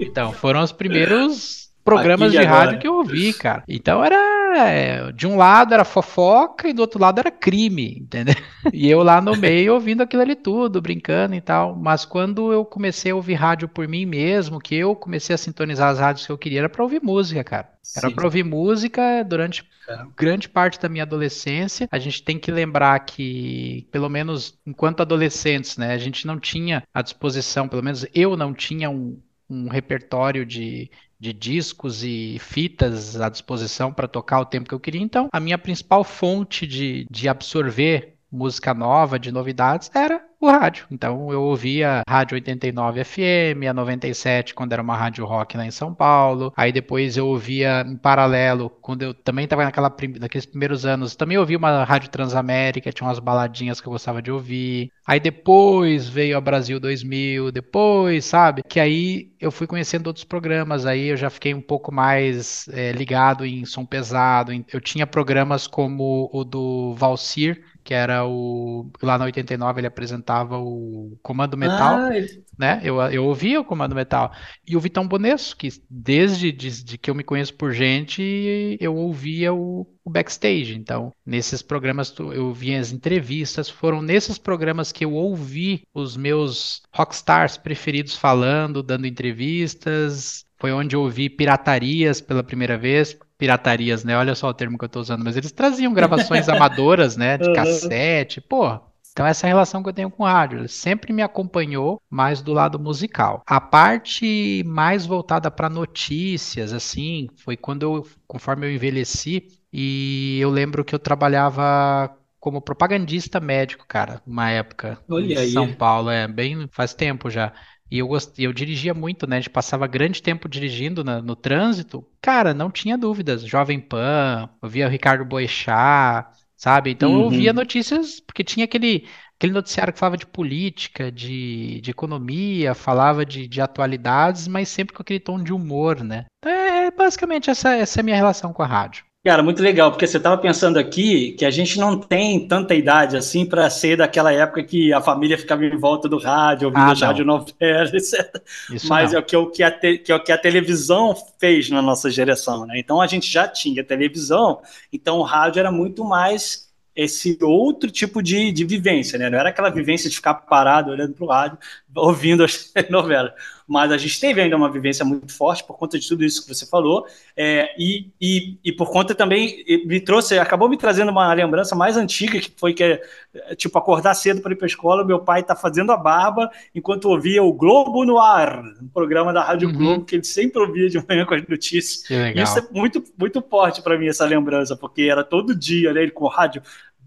Então, 0.02 0.34
foram 0.34 0.62
os 0.62 0.72
primeiros 0.72 1.70
programas 1.84 2.32
de 2.32 2.44
rádio 2.44 2.80
que 2.80 2.88
eu 2.88 2.96
ouvi, 2.96 3.32
cara. 3.34 3.64
Então 3.68 4.04
era 4.04 4.18
é, 4.56 5.12
de 5.12 5.28
um 5.28 5.36
lado 5.36 5.74
era 5.74 5.84
fofoca 5.84 6.68
e 6.68 6.74
do 6.74 6.82
outro 6.82 7.00
lado 7.00 7.20
era 7.20 7.32
crime, 7.32 8.00
entendeu? 8.02 8.36
E 8.74 8.90
eu 8.90 9.02
lá 9.04 9.22
no 9.22 9.36
meio 9.36 9.74
ouvindo 9.74 10.02
aquilo 10.02 10.22
ali 10.22 10.36
tudo, 10.36 10.82
brincando 10.82 11.36
e 11.36 11.42
tal. 11.42 11.76
Mas 11.76 12.06
quando 12.06 12.52
eu 12.52 12.66
comecei 12.66 13.12
a 13.12 13.16
ouvir 13.16 13.36
rádio 13.36 13.68
por 13.68 13.88
mim 13.88 14.06
mesmo, 14.06 14.60
que 14.60 14.76
eu 14.76 14.96
comecei 14.96 15.34
a 15.34 15.38
sintonizar 15.38 15.90
as 15.90 16.00
rádios 16.00 16.26
que 16.26 16.32
eu 16.32 16.38
queria, 16.38 16.60
era 16.60 16.70
pra 16.70 16.84
ouvir 16.84 17.02
música, 17.02 17.44
cara. 17.44 17.70
Era 17.96 18.12
para 18.12 18.26
ouvir 18.26 18.44
música 18.44 19.24
durante 19.24 19.64
é. 19.88 20.04
grande 20.18 20.50
parte 20.50 20.80
da 20.80 20.90
minha 20.90 21.04
adolescência. 21.04 21.88
A 21.90 21.98
gente 21.98 22.22
tem 22.22 22.38
que 22.38 22.52
lembrar 22.52 23.00
que, 23.00 23.88
pelo 23.92 24.10
menos 24.10 24.60
enquanto 24.66 25.02
adolescentes, 25.02 25.78
né, 25.78 25.94
a 25.94 25.98
gente 25.98 26.28
não 26.28 26.40
tinha 26.40 26.84
à 26.94 27.02
disposição, 27.02 27.68
pelo 27.68 27.84
menos 27.84 28.06
eu 28.14 28.36
não 28.36 28.54
tinha 28.54 28.90
um, 28.90 29.18
um 29.50 29.68
repertório 29.68 30.46
de, 30.46 30.90
de 31.20 31.34
discos 31.34 32.04
e 32.04 32.38
fitas 32.40 33.20
à 33.20 33.30
disposição 33.30 33.94
para 33.94 34.08
tocar 34.08 34.40
o 34.40 34.46
tempo 34.46 34.68
que 34.68 34.76
eu 34.76 34.80
queria. 34.80 35.02
Então, 35.02 35.28
a 35.32 35.40
minha 35.40 35.58
principal 35.58 36.04
fonte 36.04 36.68
de, 36.68 37.08
de 37.10 37.28
absorver 37.30 38.17
música 38.32 38.74
nova, 38.74 39.20
de 39.20 39.32
novidades, 39.32 39.90
era 39.94 40.22
o 40.40 40.48
rádio. 40.48 40.86
Então 40.92 41.32
eu 41.32 41.42
ouvia 41.42 42.04
Rádio 42.08 42.36
89 42.36 43.04
FM, 43.04 43.68
a 43.70 43.74
97 43.74 44.54
quando 44.54 44.74
era 44.74 44.82
uma 44.82 44.96
rádio 44.96 45.26
rock 45.26 45.58
lá 45.58 45.66
em 45.66 45.72
São 45.72 45.94
Paulo. 45.94 46.54
Aí 46.56 46.72
depois 46.72 47.18
eu 47.18 47.28
ouvia 47.28 47.84
em 47.88 47.96
paralelo, 47.96 48.70
quando 48.70 49.02
eu 49.02 49.14
também 49.14 49.46
estava 49.46 49.64
naquela 49.64 49.94
naqueles 50.20 50.46
primeiros 50.46 50.86
anos, 50.86 51.16
também 51.16 51.38
ouvia 51.38 51.58
uma 51.58 51.84
Rádio 51.84 52.10
Transamérica, 52.10 52.92
tinha 52.92 53.08
umas 53.08 53.20
baladinhas 53.20 53.82
que 53.82 53.88
eu 53.88 53.92
gostava 53.92 54.22
de 54.22 54.32
ouvir. 54.32 54.92
Aí 55.06 55.20
depois 55.20 56.08
veio 56.08 56.38
a 56.38 56.42
Brasil 56.42 56.80
2000, 56.80 57.52
depois, 57.52 58.26
sabe? 58.26 58.62
Que 58.68 58.80
aí 58.80 59.32
eu 59.40 59.52
fui 59.52 59.66
conhecendo 59.66 60.08
outros 60.08 60.26
programas, 60.26 60.86
aí 60.86 61.08
eu 61.08 61.18
já 61.18 61.30
fiquei 61.30 61.54
um 61.54 61.62
pouco 61.62 61.94
mais 61.94 62.68
é, 62.70 62.92
ligado 62.92 63.46
em 63.46 63.66
som 63.66 63.86
pesado. 63.86 64.52
Eu 64.72 64.82
tinha 64.82 65.08
programas 65.08 65.66
como 65.66 66.30
o 66.34 66.44
do 66.44 66.94
Valsir, 66.96 67.64
que 67.88 67.94
era 67.94 68.28
o. 68.28 68.92
Lá 69.02 69.18
na 69.18 69.24
89 69.24 69.80
ele 69.80 69.88
apresentava 69.88 70.58
o 70.58 71.18
Comando 71.24 71.56
Metal. 71.56 71.96
Ah, 71.96 72.18
ele... 72.18 72.44
né? 72.60 72.82
Eu, 72.84 73.00
eu 73.04 73.24
ouvia 73.24 73.62
o 73.62 73.64
Comando 73.64 73.96
Metal. 73.96 74.30
E 74.68 74.76
o 74.76 74.80
Vitão 74.82 75.08
Bonesso, 75.08 75.56
que 75.56 75.70
desde 75.90 76.52
de, 76.52 76.84
de 76.84 76.98
que 76.98 77.10
eu 77.10 77.16
me 77.16 77.24
conheço 77.24 77.54
por 77.54 77.72
gente, 77.72 78.78
eu 78.82 78.94
ouvia 78.94 79.54
o, 79.54 79.88
o 80.04 80.10
backstage. 80.10 80.76
Então, 80.76 81.14
nesses 81.26 81.62
programas 81.62 82.14
eu 82.20 82.52
via 82.52 82.78
as 82.78 82.92
entrevistas. 82.92 83.70
Foram 83.70 84.02
nesses 84.02 84.38
programas 84.38 84.92
que 84.92 85.06
eu 85.06 85.14
ouvi 85.14 85.84
os 85.94 86.18
meus 86.18 86.82
rockstars 86.94 87.56
preferidos 87.56 88.18
falando, 88.18 88.84
dando 88.84 89.08
entrevistas. 89.08 90.44
Foi 90.60 90.74
onde 90.74 90.94
eu 90.94 91.04
ouvi 91.04 91.30
piratarias 91.30 92.20
pela 92.20 92.44
primeira 92.44 92.78
vez 92.78 93.18
piratarias, 93.38 94.04
né? 94.04 94.18
Olha 94.18 94.36
só 94.36 94.50
o 94.50 94.54
termo 94.54 94.78
que 94.78 94.86
eu 94.86 94.90
tô 94.90 95.00
usando, 95.00 95.24
mas 95.24 95.38
eles 95.38 95.52
traziam 95.52 95.94
gravações 95.94 96.50
amadoras, 96.50 97.16
né? 97.16 97.38
De 97.38 97.52
cassete, 97.54 98.42
pô. 98.42 98.80
Então 99.12 99.26
essa 99.26 99.48
é 99.48 99.50
a 99.50 99.54
relação 99.54 99.82
que 99.82 99.90
eu 99.90 99.94
tenho 99.94 100.12
com 100.12 100.22
o 100.22 100.28
rádio, 100.28 100.60
ele 100.60 100.68
sempre 100.68 101.12
me 101.12 101.24
acompanhou 101.24 102.00
mais 102.08 102.40
do 102.42 102.54
lado 102.54 102.78
musical. 102.78 103.42
A 103.48 103.60
parte 103.60 104.64
mais 104.64 105.08
voltada 105.08 105.50
para 105.50 105.70
notícias, 105.70 106.72
assim, 106.72 107.28
foi 107.44 107.58
quando 107.58 107.82
eu, 107.82 108.08
conforme 108.28 108.68
eu 108.68 108.72
envelheci, 108.72 109.48
e 109.74 110.38
eu 110.40 110.52
lembro 110.52 110.86
que 110.86 110.94
eu 110.94 111.00
trabalhava 111.00 112.16
como 112.40 112.62
propagandista 112.62 113.40
médico, 113.40 113.86
cara, 113.88 114.22
uma 114.26 114.50
época 114.52 115.00
Olha 115.10 115.34
em 115.34 115.38
aí. 115.38 115.52
São 115.52 115.74
Paulo, 115.74 116.10
é 116.12 116.28
bem 116.28 116.68
faz 116.72 116.94
tempo 116.94 117.30
já. 117.30 117.52
E 117.90 118.00
eu, 118.00 118.08
gost... 118.08 118.38
eu 118.40 118.52
dirigia 118.52 118.94
muito, 118.94 119.26
né? 119.28 119.38
A 119.38 119.40
gente 119.40 119.50
passava 119.50 119.88
grande 119.88 120.22
tempo 120.22 120.50
dirigindo 120.50 121.04
na, 121.04 121.22
no 121.22 121.36
trânsito. 121.36 122.06
Cara, 122.22 122.54
não 122.54 122.70
tinha 122.70 122.98
dúvidas. 122.98 123.44
Jovem 123.44 123.80
Pan, 123.80 124.50
eu 124.62 124.70
via 124.70 124.88
o 124.88 124.90
Ricardo 124.90 125.24
Boechat, 125.26 126.28
sabe? 126.56 126.92
Então 126.92 127.14
uhum. 127.14 127.22
eu 127.22 127.30
via 127.30 127.54
notícias, 127.54 128.20
porque 128.20 128.44
tinha 128.44 128.66
aquele, 128.66 129.08
aquele 129.38 129.54
noticiário 129.54 129.94
que 129.94 130.00
falava 130.00 130.18
de 130.18 130.26
política, 130.26 131.12
de, 131.12 131.80
de 131.82 131.92
economia, 131.92 132.74
falava 132.74 133.26
de, 133.26 133.48
de 133.48 133.62
atualidades, 133.62 134.48
mas 134.48 134.68
sempre 134.68 134.96
com 134.96 135.02
aquele 135.02 135.20
tom 135.20 135.42
de 135.42 135.54
humor, 135.54 136.04
né? 136.04 136.26
Então, 136.40 136.52
é 136.52 136.92
basicamente 136.92 137.50
essa, 137.50 137.76
essa 137.76 138.00
é 138.00 138.02
a 138.02 138.04
minha 138.04 138.18
relação 138.18 138.52
com 138.52 138.64
a 138.64 138.68
rádio. 138.68 139.07
Cara, 139.28 139.44
muito 139.44 139.62
legal, 139.62 139.92
porque 139.92 140.08
você 140.08 140.16
estava 140.16 140.38
pensando 140.38 140.80
aqui 140.80 141.34
que 141.34 141.44
a 141.44 141.52
gente 141.52 141.78
não 141.78 142.00
tem 142.00 142.48
tanta 142.48 142.74
idade 142.74 143.18
assim 143.18 143.46
para 143.46 143.70
ser 143.70 143.98
daquela 143.98 144.32
época 144.32 144.64
que 144.64 144.94
a 144.94 145.02
família 145.02 145.38
ficava 145.38 145.66
em 145.66 145.78
volta 145.78 146.08
do 146.08 146.18
rádio, 146.18 146.70
ouvindo 146.70 146.88
ah, 146.88 146.94
as 146.94 147.02
radionovelas, 147.02 147.92
etc. 147.94 148.42
Isso 148.72 148.88
Mas 148.88 149.14
é 149.14 149.20
o 149.20 149.22
que, 149.22 149.36
o 149.36 149.48
que, 149.48 149.64
a 149.64 149.70
te, 149.70 149.98
que 149.98 150.14
é 150.14 150.16
o 150.16 150.24
que 150.24 150.32
a 150.32 150.38
televisão 150.38 151.14
fez 151.38 151.70
na 151.70 151.82
nossa 151.82 152.10
geração, 152.10 152.66
né? 152.66 152.80
Então 152.80 153.02
a 153.02 153.06
gente 153.06 153.30
já 153.30 153.46
tinha 153.46 153.84
televisão, 153.84 154.62
então 154.94 155.18
o 155.18 155.24
rádio 155.24 155.60
era 155.60 155.74
muito 155.74 156.06
mais 156.06 156.70
esse 156.96 157.38
outro 157.42 157.92
tipo 157.92 158.24
de, 158.24 158.50
de 158.54 158.64
vivência, 158.64 159.20
né? 159.20 159.30
Não 159.30 159.38
era 159.38 159.50
aquela 159.50 159.70
vivência 159.70 160.10
de 160.10 160.16
ficar 160.16 160.36
parado 160.36 160.90
olhando 160.90 161.14
para 161.14 161.26
o 161.26 161.28
rádio, 161.28 161.58
ouvindo 161.98 162.44
as 162.44 162.72
novelas. 162.90 163.34
Mas 163.68 163.92
a 163.92 163.98
gente 163.98 164.18
teve 164.20 164.40
ainda 164.40 164.56
uma 164.56 164.72
vivência 164.72 165.04
muito 165.04 165.36
forte 165.36 165.64
por 165.64 165.78
conta 165.78 166.00
de 166.00 166.08
tudo 166.08 166.24
isso 166.24 166.42
que 166.42 166.48
você 166.48 166.66
falou, 166.66 167.06
é, 167.36 167.70
e, 167.78 168.10
e, 168.20 168.58
e, 168.64 168.72
por 168.72 168.90
conta 168.90 169.14
também 169.14 169.62
me 169.86 170.00
trouxe, 170.00 170.40
acabou 170.40 170.70
me 170.70 170.78
trazendo 170.78 171.12
uma 171.12 171.34
lembrança 171.34 171.76
mais 171.76 171.98
antiga, 171.98 172.40
que 172.40 172.54
foi 172.56 172.74
que, 172.74 172.84
é, 172.84 173.56
tipo, 173.56 173.78
acordar 173.78 174.14
cedo 174.14 174.42
para 174.42 174.54
ir 174.54 174.56
para 174.56 174.66
a 174.66 174.68
escola, 174.68 175.04
meu 175.04 175.20
pai 175.20 175.44
tá 175.44 175.54
fazendo 175.54 175.92
a 175.92 175.98
barba 175.98 176.50
enquanto 176.74 177.10
ouvia 177.10 177.44
o 177.44 177.52
Globo 177.52 178.06
no 178.06 178.18
ar, 178.18 178.64
um 178.82 178.88
programa 178.88 179.34
da 179.34 179.44
Rádio 179.44 179.68
uhum. 179.68 179.76
Globo, 179.76 180.06
que 180.06 180.16
ele 180.16 180.24
sempre 180.24 180.62
ouvia 180.62 180.90
de 180.90 181.06
manhã 181.06 181.26
com 181.26 181.34
as 181.34 181.46
notícias. 181.46 182.10
Isso 182.42 182.60
é 182.60 182.68
muito, 182.72 183.04
muito 183.20 183.42
forte 183.42 183.82
para 183.82 183.98
mim, 183.98 184.08
essa 184.08 184.26
lembrança, 184.26 184.78
porque 184.78 185.04
era 185.04 185.26
todo 185.26 185.54
dia, 185.54 185.92
né, 185.92 186.04
ele 186.04 186.12
com 186.12 186.24
o 186.24 186.30
rádio 186.30 186.62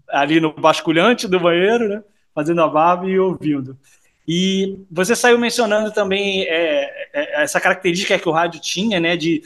ali 0.07 0.39
no 0.39 0.53
basculhante 0.53 1.27
do 1.27 1.39
banheiro, 1.39 1.87
né, 1.87 2.03
fazendo 2.35 2.61
a 2.61 2.67
barba 2.67 3.09
e 3.09 3.17
ouvindo. 3.17 3.75
E 4.27 4.79
você 4.89 5.15
saiu 5.15 5.37
mencionando 5.37 5.91
também 5.91 6.43
é, 6.43 7.09
é, 7.13 7.43
essa 7.43 7.59
característica 7.59 8.17
que 8.17 8.29
o 8.29 8.31
rádio 8.31 8.59
tinha, 8.59 8.99
né, 8.99 9.17
de 9.17 9.43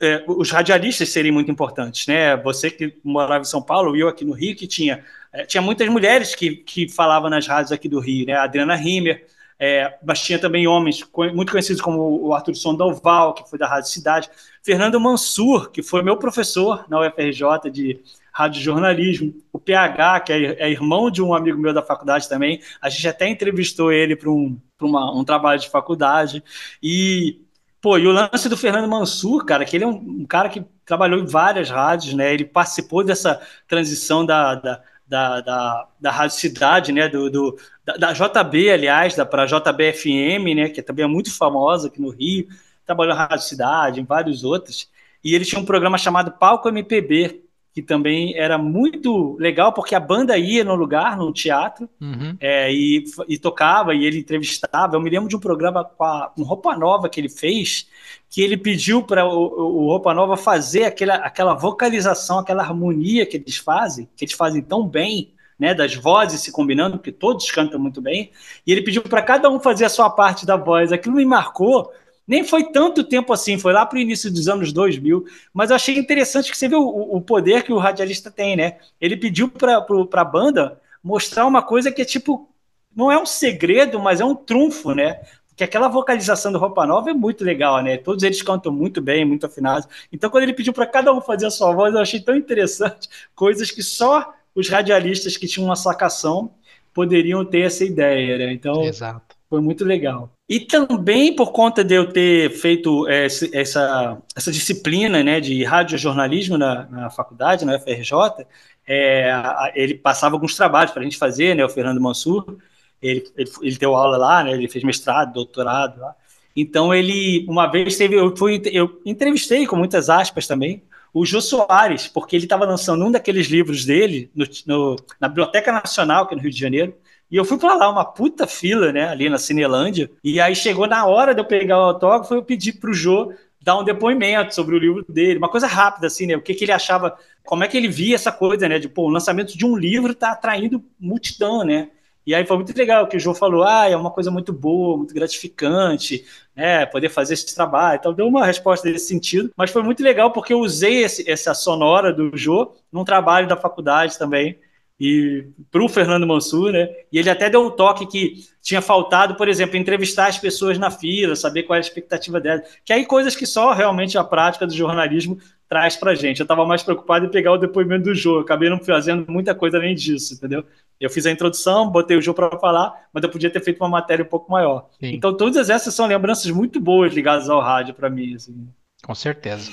é, 0.00 0.24
os 0.26 0.50
radialistas 0.50 1.08
serem 1.10 1.30
muito 1.30 1.50
importantes, 1.50 2.06
né? 2.06 2.36
Você 2.38 2.70
que 2.70 2.96
morava 3.04 3.42
em 3.42 3.44
São 3.44 3.62
Paulo 3.62 3.94
eu 3.96 4.08
aqui 4.08 4.24
no 4.24 4.32
Rio, 4.32 4.56
que 4.56 4.66
tinha, 4.66 5.04
é, 5.32 5.44
tinha 5.44 5.62
muitas 5.62 5.88
mulheres 5.88 6.34
que, 6.34 6.56
que 6.56 6.88
falavam 6.88 7.30
nas 7.30 7.46
rádios 7.46 7.70
aqui 7.70 7.88
do 7.88 8.00
Rio, 8.00 8.26
né? 8.26 8.34
A 8.34 8.42
Adriana 8.42 8.74
Rimmer, 8.74 9.24
é, 9.58 9.96
mas 10.04 10.20
tinha 10.20 10.38
também 10.38 10.66
homens 10.66 11.04
muito 11.32 11.52
conhecidos 11.52 11.80
como 11.80 12.26
o 12.26 12.34
Arthur 12.34 12.54
Sondoval, 12.56 13.32
que 13.32 13.48
foi 13.48 13.58
da 13.58 13.68
Rádio 13.68 13.90
Cidade, 13.90 14.28
Fernando 14.62 15.00
Mansur, 15.00 15.70
que 15.70 15.82
foi 15.82 16.02
meu 16.02 16.16
professor 16.16 16.84
na 16.88 17.00
UFRJ 17.00 17.70
de 17.70 18.00
rádio 18.36 18.60
jornalismo, 18.60 19.34
o 19.50 19.58
PH, 19.58 20.20
que 20.20 20.30
é, 20.30 20.56
é, 20.58 20.70
irmão 20.70 21.10
de 21.10 21.22
um 21.22 21.32
amigo 21.32 21.58
meu 21.58 21.72
da 21.72 21.82
faculdade 21.82 22.28
também, 22.28 22.60
a 22.82 22.90
gente 22.90 23.08
até 23.08 23.26
entrevistou 23.26 23.90
ele 23.90 24.14
para 24.14 24.28
um, 24.30 24.60
um 24.82 25.24
trabalho 25.24 25.58
de 25.58 25.70
faculdade, 25.70 26.44
e, 26.82 27.40
pô, 27.80 27.96
e 27.96 28.06
o 28.06 28.12
lance 28.12 28.46
do 28.50 28.56
Fernando 28.56 28.90
Mansur, 28.90 29.42
cara, 29.46 29.64
que 29.64 29.74
ele 29.74 29.84
é 29.84 29.86
um, 29.86 30.20
um 30.20 30.26
cara 30.26 30.50
que 30.50 30.62
trabalhou 30.84 31.18
em 31.18 31.24
várias 31.24 31.70
rádios, 31.70 32.12
né, 32.12 32.34
ele 32.34 32.44
participou 32.44 33.02
dessa 33.02 33.40
transição 33.66 34.24
da, 34.26 34.54
da 34.54 34.82
da, 35.08 35.40
da, 35.40 35.88
da 36.00 36.10
Rádio 36.10 36.36
Cidade, 36.36 36.90
né, 36.90 37.08
do, 37.08 37.30
do 37.30 37.56
da, 37.84 37.96
da, 37.96 38.12
JB, 38.12 38.70
aliás, 38.70 39.14
da, 39.14 39.24
para 39.24 39.46
JBFM, 39.46 40.52
né, 40.56 40.68
que 40.68 40.82
também 40.82 41.04
é 41.04 41.08
muito 41.08 41.32
famosa 41.32 41.86
aqui 41.86 42.02
no 42.02 42.10
Rio, 42.10 42.48
trabalhou 42.84 43.14
na 43.14 43.24
Rádio 43.24 43.46
Cidade, 43.46 44.00
em 44.00 44.04
vários 44.04 44.42
outros, 44.42 44.90
e 45.22 45.32
ele 45.32 45.44
tinha 45.44 45.60
um 45.60 45.64
programa 45.64 45.96
chamado 45.96 46.32
Palco 46.32 46.68
MPB, 46.68 47.45
que 47.76 47.82
também 47.82 48.34
era 48.38 48.56
muito 48.56 49.36
legal, 49.38 49.70
porque 49.70 49.94
a 49.94 50.00
banda 50.00 50.38
ia 50.38 50.64
no 50.64 50.74
lugar, 50.74 51.14
no 51.14 51.30
teatro, 51.30 51.86
uhum. 52.00 52.34
é, 52.40 52.72
e, 52.72 53.04
e, 53.28 53.38
tocava, 53.38 53.94
e 53.94 54.06
ele 54.06 54.20
entrevistava. 54.20 54.96
Eu 54.96 55.00
me 55.00 55.10
lembro 55.10 55.28
de 55.28 55.36
um 55.36 55.38
programa 55.38 55.84
com, 55.84 56.02
a, 56.02 56.32
com 56.34 56.42
Roupa 56.42 56.74
Nova 56.74 57.06
que 57.06 57.20
ele 57.20 57.28
fez, 57.28 57.86
que 58.30 58.40
ele 58.40 58.56
pediu 58.56 59.02
para 59.02 59.26
o, 59.26 59.82
o, 59.82 59.88
Roupa 59.88 60.14
Nova 60.14 60.38
fazer 60.38 60.84
aquela, 60.84 61.16
aquela 61.16 61.52
vocalização, 61.52 62.38
aquela 62.38 62.62
harmonia 62.62 63.26
que 63.26 63.36
eles 63.36 63.58
fazem, 63.58 64.08
que 64.16 64.24
eles 64.24 64.34
fazem 64.34 64.62
tão 64.62 64.88
bem, 64.88 65.34
né, 65.58 65.74
das 65.74 65.94
vozes 65.94 66.40
se 66.40 66.50
combinando, 66.50 66.96
porque 66.96 67.12
todos 67.12 67.50
cantam 67.50 67.78
muito 67.78 68.00
bem, 68.00 68.30
e 68.66 68.72
ele 68.72 68.80
pediu 68.80 69.02
para 69.02 69.20
cada 69.20 69.50
um 69.50 69.60
fazer 69.60 69.84
a 69.84 69.90
sua 69.90 70.08
parte 70.08 70.46
da 70.46 70.56
voz. 70.56 70.92
Aquilo 70.92 71.16
me 71.16 71.26
marcou, 71.26 71.92
nem 72.26 72.42
foi 72.44 72.64
tanto 72.72 73.04
tempo 73.04 73.32
assim, 73.32 73.58
foi 73.58 73.72
lá 73.72 73.86
para 73.86 73.96
o 73.96 74.00
início 74.00 74.30
dos 74.32 74.48
anos 74.48 74.72
2000, 74.72 75.24
mas 75.54 75.70
eu 75.70 75.76
achei 75.76 75.96
interessante 75.96 76.50
que 76.50 76.56
você 76.58 76.68
viu 76.68 76.80
o, 76.80 77.16
o 77.16 77.20
poder 77.20 77.62
que 77.62 77.72
o 77.72 77.78
radialista 77.78 78.30
tem, 78.30 78.56
né? 78.56 78.78
Ele 79.00 79.16
pediu 79.16 79.48
para 79.48 79.84
a 80.12 80.24
banda 80.24 80.80
mostrar 81.02 81.46
uma 81.46 81.62
coisa 81.62 81.92
que 81.92 82.02
é 82.02 82.04
tipo, 82.04 82.48
não 82.94 83.12
é 83.12 83.18
um 83.18 83.26
segredo, 83.26 84.00
mas 84.00 84.20
é 84.20 84.24
um 84.24 84.34
trunfo, 84.34 84.92
né? 84.92 85.20
Porque 85.48 85.64
aquela 85.64 85.88
vocalização 85.88 86.52
do 86.52 86.58
Roupa 86.58 86.86
Nova 86.86 87.10
é 87.10 87.14
muito 87.14 87.44
legal, 87.44 87.82
né? 87.82 87.96
Todos 87.96 88.22
eles 88.22 88.42
cantam 88.42 88.72
muito 88.72 89.00
bem, 89.00 89.24
muito 89.24 89.46
afinados. 89.46 89.88
Então, 90.12 90.28
quando 90.28 90.42
ele 90.42 90.52
pediu 90.52 90.72
para 90.72 90.86
cada 90.86 91.12
um 91.12 91.20
fazer 91.20 91.46
a 91.46 91.50
sua 91.50 91.72
voz, 91.72 91.94
eu 91.94 92.00
achei 92.00 92.20
tão 92.20 92.36
interessante, 92.36 93.08
coisas 93.34 93.70
que 93.70 93.82
só 93.82 94.34
os 94.54 94.68
radialistas 94.68 95.36
que 95.36 95.46
tinham 95.46 95.66
uma 95.66 95.76
sacação 95.76 96.52
poderiam 96.92 97.44
ter 97.44 97.60
essa 97.60 97.84
ideia, 97.84 98.36
né? 98.38 98.52
Então, 98.52 98.82
Exato. 98.82 99.35
Foi 99.48 99.60
muito 99.60 99.84
legal. 99.84 100.30
E 100.48 100.60
também 100.60 101.34
por 101.34 101.52
conta 101.52 101.82
de 101.82 101.94
eu 101.94 102.12
ter 102.12 102.50
feito 102.50 103.06
essa, 103.08 104.18
essa 104.34 104.52
disciplina 104.52 105.22
né, 105.22 105.40
de 105.40 105.64
radiojornalismo 105.64 106.56
na, 106.56 106.86
na 106.86 107.10
faculdade, 107.10 107.64
na 107.64 107.76
UFRJ, 107.76 108.46
é, 108.86 109.32
ele 109.74 109.94
passava 109.94 110.36
alguns 110.36 110.54
trabalhos 110.54 110.92
para 110.92 111.00
a 111.00 111.04
gente 111.04 111.18
fazer, 111.18 111.54
né, 111.54 111.64
o 111.64 111.68
Fernando 111.68 112.00
Mansur, 112.00 112.56
ele, 113.02 113.24
ele, 113.36 113.50
ele, 113.60 113.76
deu 113.76 113.94
aula 113.94 114.16
lá, 114.16 114.44
né, 114.44 114.52
ele 114.52 114.68
fez 114.68 114.84
mestrado, 114.84 115.32
doutorado 115.32 116.00
lá. 116.00 116.14
Então 116.54 116.94
ele, 116.94 117.44
uma 117.48 117.66
vez 117.66 117.96
teve, 117.96 118.16
eu, 118.16 118.34
fui, 118.36 118.62
eu 118.66 119.00
entrevistei 119.04 119.66
com 119.66 119.76
muitas 119.76 120.08
aspas 120.08 120.46
também, 120.46 120.82
o 121.12 121.24
Jô 121.24 121.40
Soares, 121.40 122.06
porque 122.08 122.36
ele 122.36 122.44
estava 122.44 122.64
lançando 122.64 123.04
um 123.04 123.10
daqueles 123.10 123.46
livros 123.46 123.84
dele 123.84 124.30
no, 124.34 124.46
no, 124.66 124.96
na 125.20 125.28
Biblioteca 125.28 125.72
Nacional, 125.72 126.24
aqui 126.24 126.34
no 126.34 126.42
Rio 126.42 126.50
de 126.50 126.58
Janeiro, 126.60 126.94
e 127.30 127.36
eu 127.36 127.44
fui 127.44 127.58
para 127.58 127.74
lá, 127.74 127.90
uma 127.90 128.04
puta 128.04 128.46
fila, 128.46 128.92
né, 128.92 129.08
ali 129.08 129.28
na 129.28 129.38
Cinelândia. 129.38 130.10
E 130.22 130.40
aí 130.40 130.54
chegou 130.54 130.86
na 130.86 131.06
hora 131.06 131.34
de 131.34 131.40
eu 131.40 131.44
pegar 131.44 131.78
o 131.78 131.82
autógrafo, 131.82 132.34
eu 132.34 132.42
pedi 132.42 132.72
pro 132.72 132.94
Jô 132.94 133.32
dar 133.60 133.76
um 133.76 133.84
depoimento 133.84 134.54
sobre 134.54 134.76
o 134.76 134.78
livro 134.78 135.04
dele, 135.08 135.38
uma 135.38 135.48
coisa 135.48 135.66
rápida, 135.66 136.06
assim, 136.06 136.24
né? 136.26 136.36
O 136.36 136.40
que, 136.40 136.54
que 136.54 136.64
ele 136.64 136.70
achava, 136.70 137.18
como 137.44 137.64
é 137.64 137.68
que 137.68 137.76
ele 137.76 137.88
via 137.88 138.14
essa 138.14 138.30
coisa, 138.30 138.68
né? 138.68 138.78
De, 138.78 138.88
pô, 138.88 139.02
o 139.02 139.10
lançamento 139.10 139.58
de 139.58 139.66
um 139.66 139.76
livro 139.76 140.14
tá 140.14 140.30
atraindo 140.30 140.84
multidão, 141.00 141.64
né? 141.64 141.88
E 142.24 142.32
aí 142.34 142.46
foi 142.46 142.56
muito 142.56 142.76
legal 142.76 143.08
que 143.08 143.16
o 143.16 143.20
João 143.20 143.34
falou, 143.34 143.64
ah, 143.64 143.88
é 143.88 143.96
uma 143.96 144.10
coisa 144.10 144.30
muito 144.30 144.52
boa, 144.52 144.96
muito 144.96 145.14
gratificante, 145.14 146.24
né, 146.56 146.84
poder 146.86 147.08
fazer 147.08 147.34
esse 147.34 147.54
trabalho. 147.54 147.98
Então 147.98 148.12
deu 148.12 148.26
uma 148.26 148.44
resposta 148.44 148.88
nesse 148.88 149.06
sentido, 149.06 149.52
mas 149.56 149.70
foi 149.70 149.82
muito 149.82 150.02
legal 150.02 150.32
porque 150.32 150.52
eu 150.52 150.58
usei 150.58 151.04
esse, 151.04 151.28
essa 151.30 151.54
sonora 151.54 152.12
do 152.12 152.36
Jô 152.36 152.72
num 152.90 153.04
trabalho 153.04 153.46
da 153.46 153.56
faculdade 153.56 154.18
também 154.18 154.58
e 154.98 155.46
para 155.70 155.84
o 155.84 155.88
Fernando 155.88 156.26
Mansur, 156.26 156.72
né? 156.72 156.88
E 157.12 157.18
ele 157.18 157.28
até 157.28 157.50
deu 157.50 157.66
um 157.66 157.70
toque 157.70 158.06
que 158.06 158.44
tinha 158.62 158.80
faltado, 158.80 159.34
por 159.34 159.46
exemplo, 159.46 159.76
entrevistar 159.76 160.26
as 160.26 160.38
pessoas 160.38 160.78
na 160.78 160.90
fila, 160.90 161.36
saber 161.36 161.64
qual 161.64 161.76
era 161.76 161.84
a 161.84 161.88
expectativa 161.88 162.40
delas, 162.40 162.66
que 162.84 162.92
aí 162.92 163.04
coisas 163.04 163.36
que 163.36 163.46
só 163.46 163.72
realmente 163.72 164.16
a 164.16 164.24
prática 164.24 164.66
do 164.66 164.74
jornalismo 164.74 165.38
traz 165.68 165.96
para 165.96 166.14
gente. 166.14 166.40
Eu 166.40 166.44
estava 166.44 166.64
mais 166.64 166.82
preocupado 166.82 167.26
em 167.26 167.30
pegar 167.30 167.52
o 167.52 167.58
depoimento 167.58 168.04
do 168.04 168.14
Jô, 168.14 168.38
acabei 168.38 168.70
não 168.70 168.78
fazendo 168.78 169.30
muita 169.30 169.54
coisa 169.54 169.76
além 169.76 169.94
disso, 169.94 170.34
entendeu? 170.34 170.64
Eu 170.98 171.10
fiz 171.10 171.26
a 171.26 171.30
introdução, 171.30 171.90
botei 171.90 172.16
o 172.16 172.22
Jô 172.22 172.32
para 172.32 172.58
falar, 172.58 173.08
mas 173.12 173.22
eu 173.22 173.28
podia 173.28 173.50
ter 173.50 173.60
feito 173.60 173.78
uma 173.82 173.88
matéria 173.88 174.24
um 174.24 174.28
pouco 174.28 174.50
maior. 174.50 174.88
Sim. 174.98 175.12
Então 175.12 175.36
todas 175.36 175.68
essas 175.68 175.94
são 175.94 176.06
lembranças 176.06 176.50
muito 176.50 176.80
boas 176.80 177.12
ligadas 177.12 177.50
ao 177.50 177.60
rádio 177.60 177.92
para 177.94 178.08
mim. 178.08 178.34
Assim. 178.34 178.66
Com 179.04 179.14
certeza. 179.14 179.70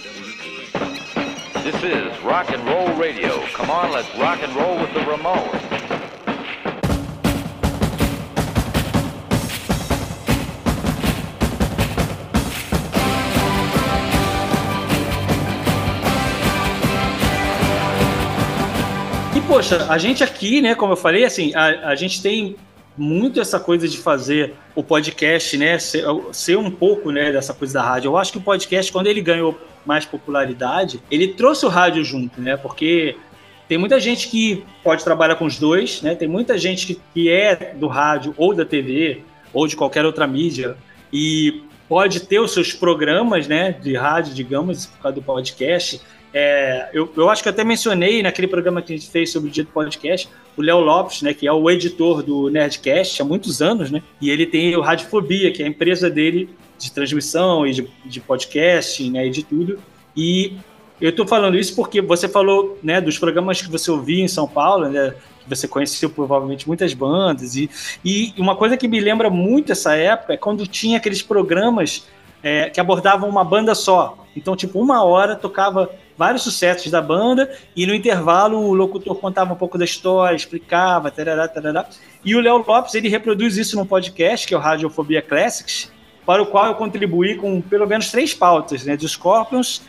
This 1.64 1.82
is 1.82 2.22
Rock 2.24 2.52
and 2.52 2.62
Roll 2.68 2.94
Radio. 2.96 3.40
Come 3.54 3.70
on, 3.70 3.94
let's 3.94 4.14
rock 4.18 4.44
and 4.44 4.54
roll 4.54 4.82
with 4.82 4.94
the 4.94 5.00
Ramones. 5.00 5.62
E 19.34 19.42
poxa, 19.48 19.88
a 19.90 19.98
gente 19.98 20.22
aqui, 20.22 20.60
né, 20.60 20.76
como 20.76 20.92
eu 20.92 20.98
falei, 20.98 21.24
assim, 21.24 21.56
a, 21.56 21.92
a 21.92 21.96
gente 21.96 22.22
tem 22.22 22.58
muito 22.98 23.40
essa 23.40 23.60
coisa 23.60 23.88
de 23.88 23.98
fazer 23.98 24.54
o 24.76 24.84
podcast, 24.84 25.58
né, 25.58 25.80
ser, 25.80 26.06
ser, 26.32 26.58
um 26.58 26.70
pouco, 26.70 27.12
né, 27.12 27.32
dessa 27.32 27.54
coisa 27.54 27.76
da 27.76 27.82
rádio. 27.82 28.10
Eu 28.10 28.18
acho 28.18 28.32
que 28.32 28.38
o 28.38 28.42
podcast, 28.42 28.92
quando 28.92 29.08
ele 29.08 29.22
ganhou 29.22 29.60
mais 29.86 30.06
popularidade, 30.06 31.02
ele 31.10 31.30
trouxe 31.30 31.66
o 31.66 31.70
rádio 31.70 32.04
junto, 32.04 32.40
né, 32.40 32.56
porque 32.56 33.16
tem 33.68 33.78
muita 33.78 34.00
gente 34.00 34.30
que 34.30 34.64
pode 34.84 35.04
trabalhar 35.04 35.36
com 35.36 35.46
os 35.46 35.58
dois, 35.58 36.02
né, 36.02 36.16
tem 36.16 36.28
muita 36.28 36.58
gente 36.58 36.88
que, 36.88 37.02
que 37.14 37.30
é 37.30 37.74
do 37.76 37.88
rádio 37.88 38.34
ou 38.38 38.54
da 38.54 38.66
TV 38.66 39.22
ou 39.52 39.68
de 39.68 39.76
qualquer 39.76 40.06
outra 40.06 40.28
mídia 40.28 40.78
e 41.12 41.64
pode 41.88 42.22
ter 42.22 42.40
os 42.40 42.54
seus 42.54 42.74
programas, 42.74 43.48
né, 43.48 43.72
de 43.72 43.96
rádio, 43.96 44.34
digamos, 44.34 44.86
por 44.86 45.00
causa 45.00 45.16
do 45.16 45.22
podcast, 45.22 46.02
é, 46.34 46.90
eu, 46.94 47.12
eu, 47.16 47.30
acho 47.30 47.44
que 47.44 47.50
até 47.50 47.64
mencionei 47.64 48.24
naquele 48.24 48.48
programa 48.48 48.82
que 48.82 48.92
a 48.92 48.98
gente 48.98 49.10
fez 49.10 49.32
sobre 49.32 49.50
o 49.50 49.52
dia 49.52 49.64
do 49.64 49.70
podcast, 49.70 50.28
o 50.58 50.62
Léo 50.62 50.80
Lopes, 50.80 51.22
né, 51.22 51.34
que 51.34 51.48
é 51.48 51.54
o 51.54 51.70
editor 51.70 52.24
do 52.24 52.50
Nerdcast 52.50 53.22
há 53.22 53.26
muitos 53.26 53.62
anos, 53.62 53.92
né? 53.92 54.02
E 54.20 54.32
ele 54.32 54.46
tem 54.48 54.76
o 54.76 54.82
Radiofobia, 54.82 55.52
que 55.52 55.62
é 55.62 55.66
a 55.66 55.70
empresa 55.70 56.10
dele 56.10 56.50
de 56.78 56.92
transmissão 56.92 57.68
e 57.68 57.72
de, 57.72 57.88
de 58.06 58.20
podcast, 58.20 59.08
né, 59.10 59.28
e 59.28 59.30
de 59.30 59.44
tudo. 59.44 59.80
E 60.18 60.58
eu 61.00 61.12
estou 61.12 61.28
falando 61.28 61.58
isso 61.58 61.76
porque 61.76 62.02
você 62.02 62.28
falou, 62.28 62.80
né, 62.82 63.00
dos 63.00 63.20
programas 63.20 63.62
que 63.62 63.70
você 63.70 63.92
ouvia 63.92 64.24
em 64.24 64.28
São 64.28 64.48
Paulo, 64.48 64.90
né, 64.90 65.14
que 65.44 65.50
você 65.50 65.68
conheceu 65.68 66.10
provavelmente 66.10 66.68
muitas 66.68 66.94
bandas 66.94 67.56
e, 67.56 67.70
e 68.04 68.34
uma 68.38 68.56
coisa 68.56 68.76
que 68.76 68.88
me 68.88 69.00
lembra 69.00 69.30
muito 69.30 69.72
essa 69.72 69.96
época 69.96 70.34
é 70.34 70.38
quando 70.38 70.66
tinha 70.66 70.98
aqueles 70.98 71.22
programas 71.22 72.08
é, 72.42 72.70
que 72.70 72.80
abordavam 72.80 73.30
uma 73.30 73.44
banda 73.44 73.76
só. 73.76 74.18
Então, 74.36 74.56
tipo, 74.56 74.80
uma 74.80 75.04
hora 75.04 75.36
tocava 75.36 75.90
vários 76.18 76.44
sucessos 76.44 76.92
da 76.92 77.02
banda, 77.02 77.52
e 77.76 77.86
no 77.86 77.94
intervalo 77.94 78.60
o 78.60 78.74
locutor 78.74 79.16
contava 79.16 79.54
um 79.54 79.56
pouco 79.56 79.78
da 79.78 79.86
história, 79.86 80.36
explicava, 80.36 81.10
tarará, 81.10 81.48
tarará. 81.48 81.86
E 82.24 82.36
o 82.36 82.40
Léo 82.40 82.64
Lopes, 82.68 82.94
ele 82.96 83.10
reproduz 83.10 83.58
isso 83.58 83.76
num 83.76 83.86
podcast, 83.86 84.48
que 84.48 84.54
é 84.54 84.58
o 84.58 84.60
Radiofobia 84.60 85.22
Classics, 85.22 85.92
para 86.26 86.42
o 86.42 86.46
qual 86.46 86.68
eu 86.68 86.76
contribuí 86.76 87.36
com 87.36 87.62
pelo 87.62 87.86
menos 87.86 88.10
três 88.10 88.34
pautas, 88.34 88.86
né? 88.86 88.96
Dos 88.96 89.12
Scorpions, 89.12 89.82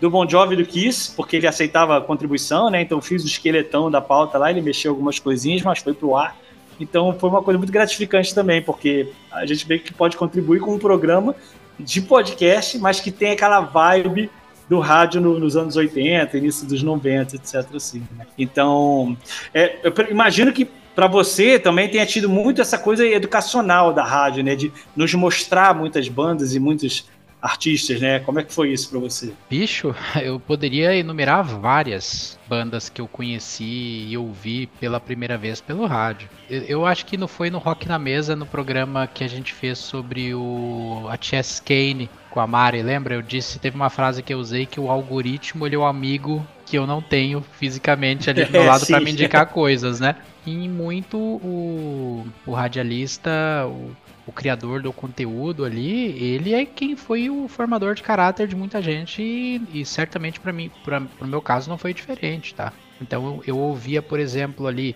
do 0.00 0.10
Bon 0.10 0.28
Jovi 0.28 0.56
do 0.56 0.64
Kiss, 0.64 1.14
porque 1.14 1.36
ele 1.36 1.46
aceitava 1.46 1.96
a 1.96 2.00
contribuição, 2.00 2.70
né? 2.70 2.80
Então 2.80 3.00
fiz 3.00 3.22
o 3.22 3.26
esqueletão 3.26 3.90
da 3.90 4.00
pauta 4.00 4.38
lá, 4.38 4.50
ele 4.50 4.60
mexeu 4.60 4.90
algumas 4.90 5.18
coisinhas, 5.18 5.62
mas 5.62 5.78
foi 5.78 5.94
pro 5.94 6.16
ar. 6.16 6.36
Então 6.80 7.16
foi 7.18 7.30
uma 7.30 7.42
coisa 7.42 7.58
muito 7.58 7.72
gratificante 7.72 8.34
também, 8.34 8.60
porque 8.60 9.12
a 9.30 9.46
gente 9.46 9.66
vê 9.66 9.78
que 9.78 9.94
pode 9.94 10.16
contribuir 10.16 10.60
com 10.60 10.74
um 10.74 10.78
programa 10.78 11.36
de 11.78 12.00
podcast, 12.00 12.78
mas 12.78 12.98
que 12.98 13.10
tem 13.10 13.32
aquela 13.32 13.60
vibe 13.60 14.30
do 14.72 14.78
rádio 14.78 15.20
no, 15.20 15.38
nos 15.38 15.54
anos 15.54 15.76
80, 15.76 16.38
início 16.38 16.66
dos 16.66 16.82
90, 16.82 17.36
etc. 17.36 17.66
Assim, 17.74 18.02
né? 18.16 18.26
Então, 18.38 19.14
é, 19.52 19.78
eu 19.84 19.92
imagino 20.10 20.50
que 20.50 20.64
para 20.94 21.06
você 21.06 21.58
também 21.58 21.90
tenha 21.90 22.06
tido 22.06 22.26
muito 22.26 22.62
essa 22.62 22.78
coisa 22.78 23.06
educacional 23.06 23.92
da 23.92 24.02
rádio, 24.02 24.42
né? 24.42 24.56
De 24.56 24.72
nos 24.96 25.12
mostrar 25.12 25.74
muitas 25.74 26.08
bandas 26.08 26.54
e 26.54 26.58
muitos 26.58 27.06
artistas, 27.42 28.00
né? 28.00 28.20
Como 28.20 28.38
é 28.38 28.44
que 28.44 28.52
foi 28.52 28.70
isso 28.70 28.88
para 28.88 29.00
você? 29.00 29.32
Bicho, 29.50 29.94
eu 30.22 30.38
poderia 30.38 30.94
enumerar 30.96 31.42
várias 31.42 32.38
bandas 32.48 32.88
que 32.88 33.00
eu 33.00 33.08
conheci 33.08 34.06
e 34.08 34.16
ouvi 34.16 34.68
pela 34.78 35.00
primeira 35.00 35.36
vez 35.36 35.60
pelo 35.60 35.84
rádio. 35.86 36.28
Eu, 36.48 36.62
eu, 36.62 36.86
acho 36.86 37.04
que 37.04 37.16
não 37.16 37.26
foi 37.26 37.50
no 37.50 37.58
Rock 37.58 37.88
na 37.88 37.98
Mesa, 37.98 38.36
no 38.36 38.46
programa 38.46 39.08
que 39.08 39.24
a 39.24 39.28
gente 39.28 39.52
fez 39.52 39.78
sobre 39.78 40.34
o 40.34 41.06
a 41.08 41.18
Chess 41.20 41.60
Kane 41.60 42.08
com 42.30 42.38
a 42.40 42.46
Mari, 42.46 42.82
lembra? 42.82 43.14
Eu 43.14 43.22
disse, 43.22 43.58
teve 43.58 43.74
uma 43.74 43.90
frase 43.90 44.22
que 44.22 44.32
eu 44.32 44.38
usei 44.38 44.64
que 44.64 44.78
o 44.78 44.90
algoritmo 44.90 45.66
ele 45.66 45.74
é 45.74 45.78
o 45.78 45.84
amigo 45.84 46.46
que 46.64 46.78
eu 46.78 46.86
não 46.86 47.02
tenho 47.02 47.44
fisicamente 47.58 48.30
ali 48.30 48.44
do 48.44 48.52
meu 48.52 48.64
lado 48.66 48.86
para 48.86 49.00
me 49.00 49.10
indicar 49.10 49.46
coisas, 49.46 50.00
né? 50.00 50.16
E 50.46 50.68
muito 50.68 51.18
o, 51.18 52.26
o 52.46 52.52
radialista, 52.52 53.30
o 53.66 53.90
o 54.26 54.32
criador 54.32 54.82
do 54.82 54.92
conteúdo 54.92 55.64
ali, 55.64 56.22
ele 56.22 56.54
é 56.54 56.64
quem 56.64 56.94
foi 56.94 57.28
o 57.28 57.48
formador 57.48 57.94
de 57.94 58.02
caráter 58.02 58.46
de 58.46 58.54
muita 58.54 58.80
gente 58.80 59.22
e, 59.22 59.80
e 59.80 59.84
certamente 59.84 60.38
para 60.38 60.52
mim, 60.52 60.70
para 60.84 61.02
o 61.20 61.26
meu 61.26 61.40
caso, 61.40 61.68
não 61.68 61.78
foi 61.78 61.92
diferente, 61.92 62.54
tá? 62.54 62.72
Então 63.00 63.24
eu, 63.24 63.42
eu 63.48 63.58
ouvia, 63.58 64.00
por 64.00 64.20
exemplo, 64.20 64.66
ali 64.66 64.94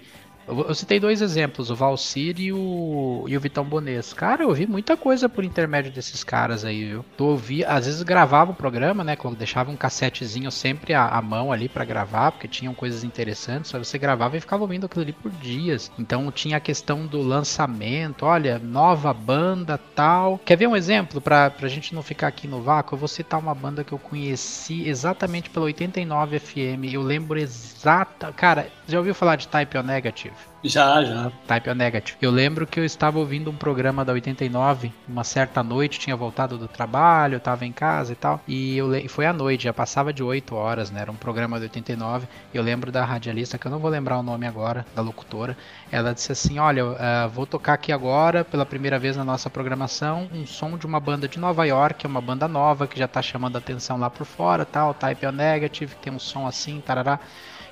eu, 0.49 0.75
citei 0.75 1.01
dois 1.01 1.21
exemplos, 1.21 1.71
o 1.71 1.77
Valcir 1.77 2.41
e 2.41 2.53
o, 2.53 3.25
e 3.27 3.37
o 3.37 3.41
Vitão 3.41 3.65
Bones. 3.65 4.13
Cara, 4.13 4.45
eu 4.45 4.49
ouvi 4.49 4.67
muita 4.67 4.97
coisa 4.97 5.29
por 5.29 5.45
intermédio 5.45 5.91
desses 5.91 6.23
caras 6.23 6.65
aí, 6.65 6.85
viu? 6.85 7.05
Tu 7.17 7.25
ouvia, 7.25 7.69
às 7.69 7.87
vezes 7.87 8.03
gravava 8.03 8.53
o 8.53 8.55
programa, 8.55 9.03
né? 9.03 9.17
Deixava 9.37 9.71
um 9.71 9.77
cassetezinho 9.77 10.51
sempre 10.53 10.95
à, 10.95 11.09
à 11.09 11.21
mão 11.21 11.53
ali 11.53 11.69
para 11.69 11.85
gravar, 11.85 12.33
porque 12.33 12.47
tinham 12.47 12.75
coisas 12.75 13.03
interessantes. 13.03 13.71
Só 13.71 13.79
você 13.79 13.99
gravava 13.99 14.37
e 14.37 14.41
ficava 14.41 14.63
ouvindo 14.63 14.87
aquilo 14.87 15.03
ali 15.03 15.13
por 15.13 15.31
dias. 15.33 15.91
Então 15.99 16.31
tinha 16.31 16.59
a 16.59 16.61
questão 16.61 17.07
do 17.07 17.21
lançamento, 17.21 18.25
olha, 18.25 18.59
nova 18.59 19.13
banda 19.13 19.79
tal. 19.95 20.39
Quer 20.45 20.57
ver 20.57 20.69
um 20.69 20.77
exemplo 20.77 21.21
pra, 21.21 21.51
pra 21.51 21.69
gente 21.69 21.95
não 21.95 22.03
ficar 22.03 22.29
aqui 22.29 22.47
no 22.47 22.63
vácuo? 22.63 22.95
Eu 22.95 22.99
vou 22.99 23.09
citar 23.09 23.41
uma 23.41 23.55
banda 23.55 23.83
que 23.83 23.93
eu 23.93 23.99
conheci 23.99 24.89
exatamente 24.89 25.51
pela 25.51 25.67
89 25.67 26.39
FM. 26.39 26.93
Eu 26.93 27.03
lembro 27.03 27.39
exata. 27.39 28.33
Cara, 28.33 28.69
já 28.87 28.99
ouviu 28.99 29.15
falar 29.15 29.37
de 29.37 29.49
Type 29.49 29.77
O 29.77 29.83
Negative? 29.83 30.36
Já, 30.65 31.05
já. 31.05 31.31
Type 31.47 31.71
O 31.71 31.75
Negative. 31.75 32.19
Eu 32.21 32.31
lembro 32.31 32.67
que 32.67 32.81
eu 32.81 32.85
estava 32.85 33.19
ouvindo 33.19 33.51
um 33.51 33.55
programa 33.55 34.05
da 34.05 34.13
89, 34.13 34.93
uma 35.09 35.23
certa 35.23 35.63
noite, 35.63 35.99
tinha 35.99 36.17
voltado 36.17 36.59
do 36.59 36.67
trabalho, 36.67 37.37
estava 37.37 37.65
em 37.65 37.73
casa 37.73 38.13
e 38.13 38.17
tal. 38.17 38.41
E 38.49 38.77
eu 38.77 38.89
le... 38.89 39.07
foi 39.09 39.27
à 39.27 39.33
noite, 39.33 39.65
já 39.65 39.73
passava 39.73 40.13
de 40.13 40.23
8 40.23 40.55
horas, 40.55 40.91
né? 40.91 41.03
Era 41.03 41.11
um 41.11 41.17
programa 41.17 41.59
da 41.59 41.65
89. 41.65 42.27
Eu 42.53 42.63
lembro 42.63 42.91
da 42.91 43.05
radialista, 43.05 43.59
que 43.59 43.67
eu 43.67 43.71
não 43.71 43.79
vou 43.79 43.91
lembrar 43.91 44.19
o 44.19 44.23
nome 44.23 44.47
agora, 44.47 44.85
da 44.95 45.03
locutora. 45.03 45.57
Ela 45.91 46.13
disse 46.13 46.33
assim: 46.33 46.59
Olha, 46.59 46.85
uh, 46.85 47.29
vou 47.33 47.47
tocar 47.47 47.75
aqui 47.75 47.93
agora, 47.93 48.45
pela 48.45 48.67
primeira 48.67 48.99
vez 48.99 49.17
na 49.17 49.25
nossa 49.25 49.49
programação, 49.49 50.29
um 50.33 50.47
som 50.47 50.77
de 50.77 50.87
uma 50.87 50.99
banda 50.99 51.29
de 51.29 51.39
Nova 51.39 51.65
York, 51.65 52.05
é 52.05 52.09
uma 52.09 52.21
banda 52.21 52.49
nova 52.49 52.87
que 52.89 52.99
já 52.99 53.05
está 53.05 53.23
chamando 53.23 53.57
atenção 53.57 53.99
lá 53.99 54.11
por 54.11 54.25
fora, 54.25 54.65
tal. 54.65 54.93
Type 54.95 55.27
O 55.27 55.33
Negative, 55.33 55.95
tem 55.97 56.13
um 56.13 56.19
som 56.19 56.47
assim, 56.47 56.81
tarará 56.81 57.21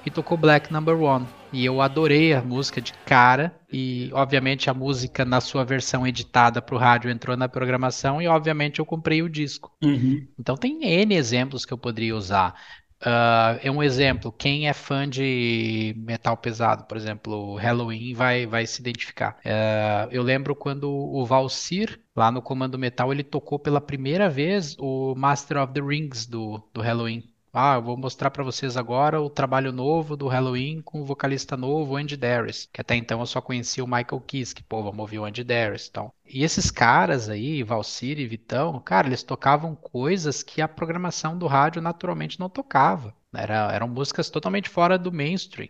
e 0.07 0.11
tocou 0.11 0.37
Black 0.37 0.73
Number 0.73 1.01
One. 1.01 1.27
E 1.55 1.65
eu 1.65 1.81
adorei 1.81 2.35
a 2.35 2.43
música 2.43 2.81
de 2.81 2.93
cara. 3.07 3.55
E, 3.73 4.11
obviamente, 4.13 4.69
a 4.69 4.75
música 4.75 5.25
na 5.25 5.41
sua 5.41 5.65
versão 5.65 6.07
editada 6.07 6.61
para 6.61 6.75
o 6.75 6.79
rádio 6.79 7.11
entrou 7.11 7.37
na 7.37 7.49
programação. 7.49 8.21
E, 8.21 8.27
obviamente, 8.27 8.81
eu 8.81 8.87
comprei 8.87 9.23
o 9.23 9.29
disco. 9.29 9.73
Uhum. 9.83 10.27
Então, 10.39 10.57
tem 10.57 10.85
N 10.85 11.15
exemplos 11.15 11.65
que 11.65 11.73
eu 11.73 11.79
poderia 11.79 12.17
usar. 12.17 12.55
Uh, 13.01 13.61
é 13.63 13.71
um 13.71 13.83
exemplo. 13.83 14.33
Quem 14.33 14.67
é 14.67 14.73
fã 14.73 15.09
de 15.09 15.95
metal 15.97 16.37
pesado, 16.37 16.85
por 16.85 16.97
exemplo, 16.97 17.55
Halloween, 17.57 18.15
vai, 18.15 18.47
vai 18.47 18.67
se 18.67 18.81
identificar. 18.81 19.39
Uh, 19.45 20.09
eu 20.11 20.23
lembro 20.23 20.57
quando 20.57 20.91
o 20.91 21.25
Valsir, 21.25 22.01
lá 22.17 22.33
no 22.33 22.41
Comando 22.41 22.79
Metal, 22.79 23.13
ele 23.13 23.23
tocou 23.23 23.59
pela 23.59 23.81
primeira 23.81 24.29
vez 24.29 24.75
o 24.79 25.15
Master 25.15 25.63
of 25.63 25.73
the 25.73 25.81
Rings 25.81 26.27
do, 26.27 26.67
do 26.73 26.81
Halloween. 26.81 27.34
Ah, 27.57 27.77
eu 27.77 27.83
vou 27.83 27.97
mostrar 27.97 28.33
para 28.33 28.43
vocês 28.43 28.77
agora 28.77 29.21
o 29.23 29.31
trabalho 29.31 29.71
novo 29.71 30.17
do 30.17 30.27
Halloween 30.27 30.83
com 30.83 31.01
o 31.01 31.05
vocalista 31.05 31.57
novo, 31.57 31.95
Andy 31.95 32.17
Darius. 32.17 32.69
Que 32.73 32.81
até 32.81 32.97
então 32.97 33.21
eu 33.21 33.27
só 33.27 33.41
conhecia 33.41 33.85
o 33.85 33.87
Michael 33.87 34.21
Kiske, 34.27 34.65
pô, 34.65 34.83
vamos 34.83 34.99
ouvir 34.99 35.21
o 35.21 35.25
Andy 35.25 35.45
Darius 35.45 35.87
então. 35.89 36.13
E 36.27 36.43
esses 36.43 36.69
caras 36.73 37.29
aí, 37.29 37.63
Valsir 37.63 38.19
e 38.19 38.27
Vitão, 38.27 38.81
cara, 38.81 39.07
eles 39.07 39.23
tocavam 39.23 39.77
coisas 39.77 40.43
que 40.43 40.61
a 40.61 40.67
programação 40.67 41.39
do 41.39 41.47
rádio 41.47 41.81
naturalmente 41.81 42.41
não 42.41 42.49
tocava. 42.49 43.15
Era, 43.33 43.73
eram 43.73 43.87
músicas 43.87 44.29
totalmente 44.29 44.69
fora 44.69 44.99
do 44.99 45.13
mainstream. 45.13 45.69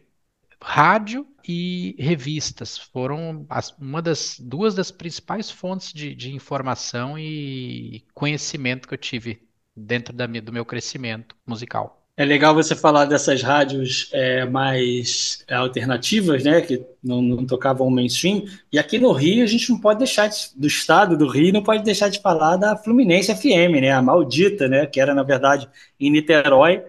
Rádio 0.63 1.27
e 1.47 1.95
revistas 1.99 2.79
foram 2.79 3.45
as, 3.51 3.77
uma 3.77 4.01
das 4.01 4.39
duas 4.41 4.75
das 4.75 4.91
principais 4.91 5.51
fontes 5.51 5.93
de, 5.93 6.15
de 6.15 6.35
informação 6.35 7.19
e 7.19 8.07
conhecimento 8.15 8.89
que 8.89 8.95
eu 8.95 8.99
tive 8.99 9.43
dentro 9.77 10.15
da, 10.15 10.27
do 10.27 10.53
meu 10.53 10.65
crescimento 10.65 11.35
musical. 11.47 12.01
É 12.17 12.25
legal 12.25 12.55
você 12.55 12.77
falar 12.77 13.07
dessas 13.07 13.43
rádios 13.43 14.09
é, 14.13 14.45
mais 14.45 15.45
alternativas, 15.51 16.45
né, 16.45 16.61
que 16.61 16.81
não, 17.03 17.21
não, 17.21 17.45
tocavam 17.45 17.91
mainstream. 17.91 18.45
E 18.73 18.79
aqui 18.79 19.01
no 19.01 19.11
Rio 19.11 19.43
a 19.43 19.49
gente 19.49 19.69
não 19.71 19.81
pode 19.81 19.99
deixar 19.99 20.29
de, 20.29 20.37
do 20.55 20.69
estado 20.69 21.17
do 21.17 21.27
Rio 21.27 21.53
não 21.53 21.63
pode 21.63 21.83
deixar 21.83 22.09
de 22.09 22.21
falar 22.21 22.57
da 22.57 22.77
Fluminense 22.77 23.35
FM, 23.35 23.81
né, 23.81 23.91
a 23.91 24.01
maldita, 24.01 24.69
né, 24.69 24.87
que 24.87 25.01
era 25.01 25.13
na 25.13 25.25
verdade 25.25 25.69
em 25.99 26.09
Niterói. 26.09 26.85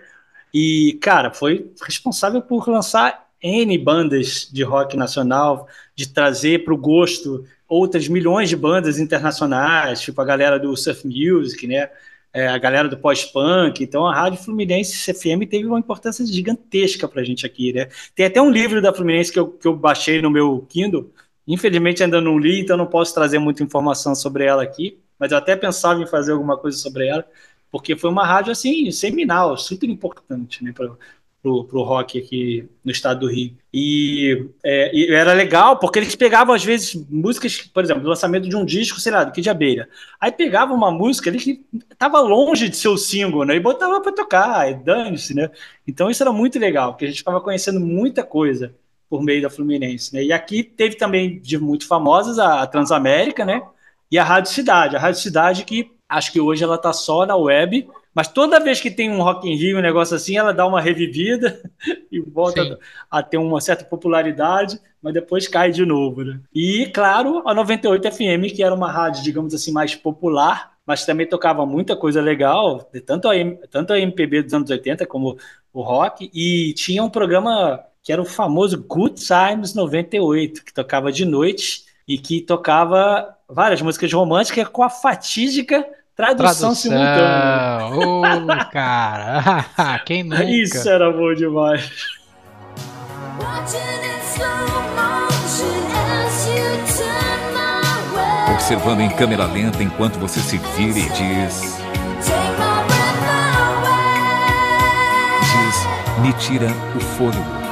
E 0.53 0.99
cara, 1.01 1.33
foi 1.33 1.71
responsável 1.83 2.41
por 2.43 2.69
lançar 2.69 3.25
N 3.41 3.75
bandas 3.79 4.47
de 4.51 4.63
rock 4.63 4.95
nacional, 4.95 5.67
de 5.95 6.07
trazer 6.07 6.63
para 6.63 6.73
o 6.73 6.77
gosto 6.77 7.45
outras 7.67 8.07
milhões 8.07 8.47
de 8.47 8.55
bandas 8.55 8.99
internacionais, 8.99 10.01
tipo 10.01 10.21
a 10.21 10.25
galera 10.25 10.59
do 10.59 10.77
surf 10.77 11.05
music, 11.07 11.65
né? 11.65 11.89
É, 12.35 12.49
a 12.49 12.57
galera 12.57 12.89
do 12.89 12.97
pós-punk. 12.97 13.81
Então 13.81 14.05
a 14.05 14.13
Rádio 14.13 14.43
Fluminense 14.43 15.13
FM 15.13 15.47
teve 15.49 15.65
uma 15.65 15.79
importância 15.79 16.25
gigantesca 16.25 17.07
para 17.07 17.21
a 17.21 17.23
gente 17.23 17.45
aqui, 17.45 17.71
né? 17.71 17.87
Tem 18.13 18.25
até 18.25 18.41
um 18.41 18.51
livro 18.51 18.81
da 18.81 18.93
Fluminense 18.93 19.31
que 19.31 19.39
eu, 19.39 19.47
que 19.47 19.65
eu 19.65 19.73
baixei 19.73 20.21
no 20.21 20.29
meu 20.29 20.65
Kindle. 20.67 21.09
Infelizmente 21.47 22.03
ainda 22.03 22.19
não 22.19 22.37
li, 22.37 22.59
então 22.59 22.75
não 22.75 22.87
posso 22.87 23.13
trazer 23.13 23.39
muita 23.39 23.63
informação 23.63 24.13
sobre 24.13 24.43
ela 24.43 24.61
aqui. 24.63 24.99
Mas 25.17 25.31
eu 25.31 25.37
até 25.37 25.55
pensava 25.55 26.01
em 26.01 26.07
fazer 26.07 26.33
alguma 26.33 26.57
coisa 26.57 26.77
sobre 26.77 27.07
ela, 27.07 27.25
porque 27.71 27.95
foi 27.95 28.09
uma 28.09 28.25
rádio 28.27 28.51
assim 28.51 28.91
seminal, 28.91 29.57
super 29.57 29.89
importante, 29.89 30.61
né, 30.61 30.73
pro, 31.45 31.63
pro 31.63 31.83
rock 31.83 32.17
aqui 32.17 32.67
no 32.83 32.91
estado 32.91 33.19
do 33.19 33.27
Rio. 33.27 33.55
E, 33.71 34.47
é, 34.63 34.89
e, 34.91 35.13
era 35.13 35.31
legal 35.31 35.77
porque 35.77 35.99
eles 35.99 36.15
pegavam, 36.15 36.55
às 36.55 36.65
vezes, 36.65 36.95
músicas, 37.07 37.61
por 37.61 37.83
exemplo, 37.83 38.01
do 38.01 38.09
lançamento 38.09 38.49
de 38.49 38.55
um 38.55 38.65
disco, 38.65 38.99
sei 38.99 39.11
lá, 39.11 39.23
do 39.23 39.31
Kid 39.31 39.47
Abelha. 39.47 39.87
Aí 40.19 40.31
pegava 40.31 40.73
uma 40.73 40.89
música 40.89 41.29
ali 41.29 41.37
que 41.37 41.63
estava 41.91 42.19
longe 42.19 42.67
de 42.67 42.75
ser 42.75 42.87
o 42.87 42.97
single, 42.97 43.45
né? 43.45 43.55
E 43.55 43.59
botava 43.59 44.01
para 44.01 44.11
tocar, 44.11 44.71
e 44.71 44.73
dane-se, 44.73 45.35
né? 45.35 45.51
Então 45.87 46.09
isso 46.09 46.23
era 46.23 46.33
muito 46.33 46.57
legal, 46.57 46.93
porque 46.93 47.05
a 47.05 47.09
gente 47.09 47.17
estava 47.17 47.39
conhecendo 47.39 47.79
muita 47.79 48.23
coisa 48.23 48.73
por 49.07 49.21
meio 49.21 49.43
da 49.43 49.49
Fluminense, 49.49 50.15
né? 50.15 50.23
E 50.23 50.33
aqui 50.33 50.63
teve 50.63 50.95
também 50.95 51.39
de 51.39 51.59
muito 51.59 51.87
famosas 51.87 52.39
a 52.39 52.65
Transamérica, 52.65 53.45
né? 53.45 53.61
E 54.09 54.17
a 54.17 54.23
Rádio 54.23 54.51
Cidade. 54.51 54.95
A 54.95 54.99
Rádio 54.99 55.21
Cidade 55.21 55.63
que 55.63 55.91
acho 56.09 56.31
que 56.31 56.39
hoje 56.41 56.63
ela 56.63 56.75
está 56.75 56.91
só 56.91 57.23
na 57.25 57.35
web, 57.35 57.87
mas 58.15 58.29
toda 58.29 58.61
vez 58.61 58.79
que 58.79 58.89
tem 58.89 59.11
um 59.11 59.21
Rock 59.21 59.45
in 59.45 59.55
Rio, 59.55 59.77
um 59.77 59.81
negócio 59.81 60.15
assim, 60.15 60.37
ela 60.37 60.53
dá 60.53 60.65
uma 60.65 60.79
revivida 60.79 61.61
e 62.09 62.21
volta 62.21 62.63
Sim. 62.63 62.77
a 63.11 63.21
ter 63.21 63.37
uma 63.37 63.59
certa 63.59 63.83
popularidade, 63.83 64.79
mas 65.01 65.13
depois 65.13 65.49
cai 65.49 65.69
de 65.69 65.85
novo, 65.85 66.23
né? 66.23 66.39
E, 66.53 66.85
claro, 66.93 67.43
a 67.45 67.53
98 67.53 68.09
FM, 68.09 68.55
que 68.55 68.63
era 68.63 68.73
uma 68.73 68.89
rádio, 68.89 69.21
digamos 69.21 69.53
assim, 69.53 69.73
mais 69.73 69.93
popular, 69.93 70.75
mas 70.87 71.05
também 71.05 71.27
tocava 71.27 71.65
muita 71.65 71.93
coisa 71.93 72.21
legal, 72.21 72.89
tanto 73.05 73.27
a, 73.27 73.33
tanto 73.69 73.91
a 73.91 73.99
MPB 73.99 74.43
dos 74.43 74.53
anos 74.53 74.69
80 74.69 75.05
como 75.05 75.37
o 75.73 75.81
rock, 75.81 76.31
e 76.33 76.73
tinha 76.73 77.03
um 77.03 77.09
programa 77.09 77.83
que 78.01 78.13
era 78.13 78.21
o 78.21 78.25
famoso 78.25 78.81
Good 78.81 79.19
Times 79.19 79.73
98, 79.73 80.63
que 80.63 80.73
tocava 80.73 81.11
de 81.11 81.25
noite 81.25 81.83
e 82.07 82.17
que 82.17 82.39
tocava 82.39 83.35
várias 83.49 83.81
músicas 83.81 84.13
românticas 84.13 84.69
com 84.69 84.83
a 84.83 84.89
fatídica 84.89 85.85
Tradução, 86.15 86.73
simultânea. 86.73 87.89
Ô, 87.91 88.21
cara, 88.71 89.99
quem 90.07 90.23
nunca? 90.23 90.45
Isso 90.45 90.89
era 90.89 91.11
bom 91.11 91.33
demais. 91.33 91.91
Observando 98.53 99.01
em 99.01 99.09
câmera 99.09 99.45
lenta 99.45 99.83
enquanto 99.83 100.17
você 100.17 100.39
se 100.39 100.57
vira 100.57 100.99
e 100.99 101.09
diz. 101.09 101.77
Diz, 105.41 106.21
me 106.21 106.31
tira 106.33 106.67
o 106.95 106.99
fôlego. 107.01 107.65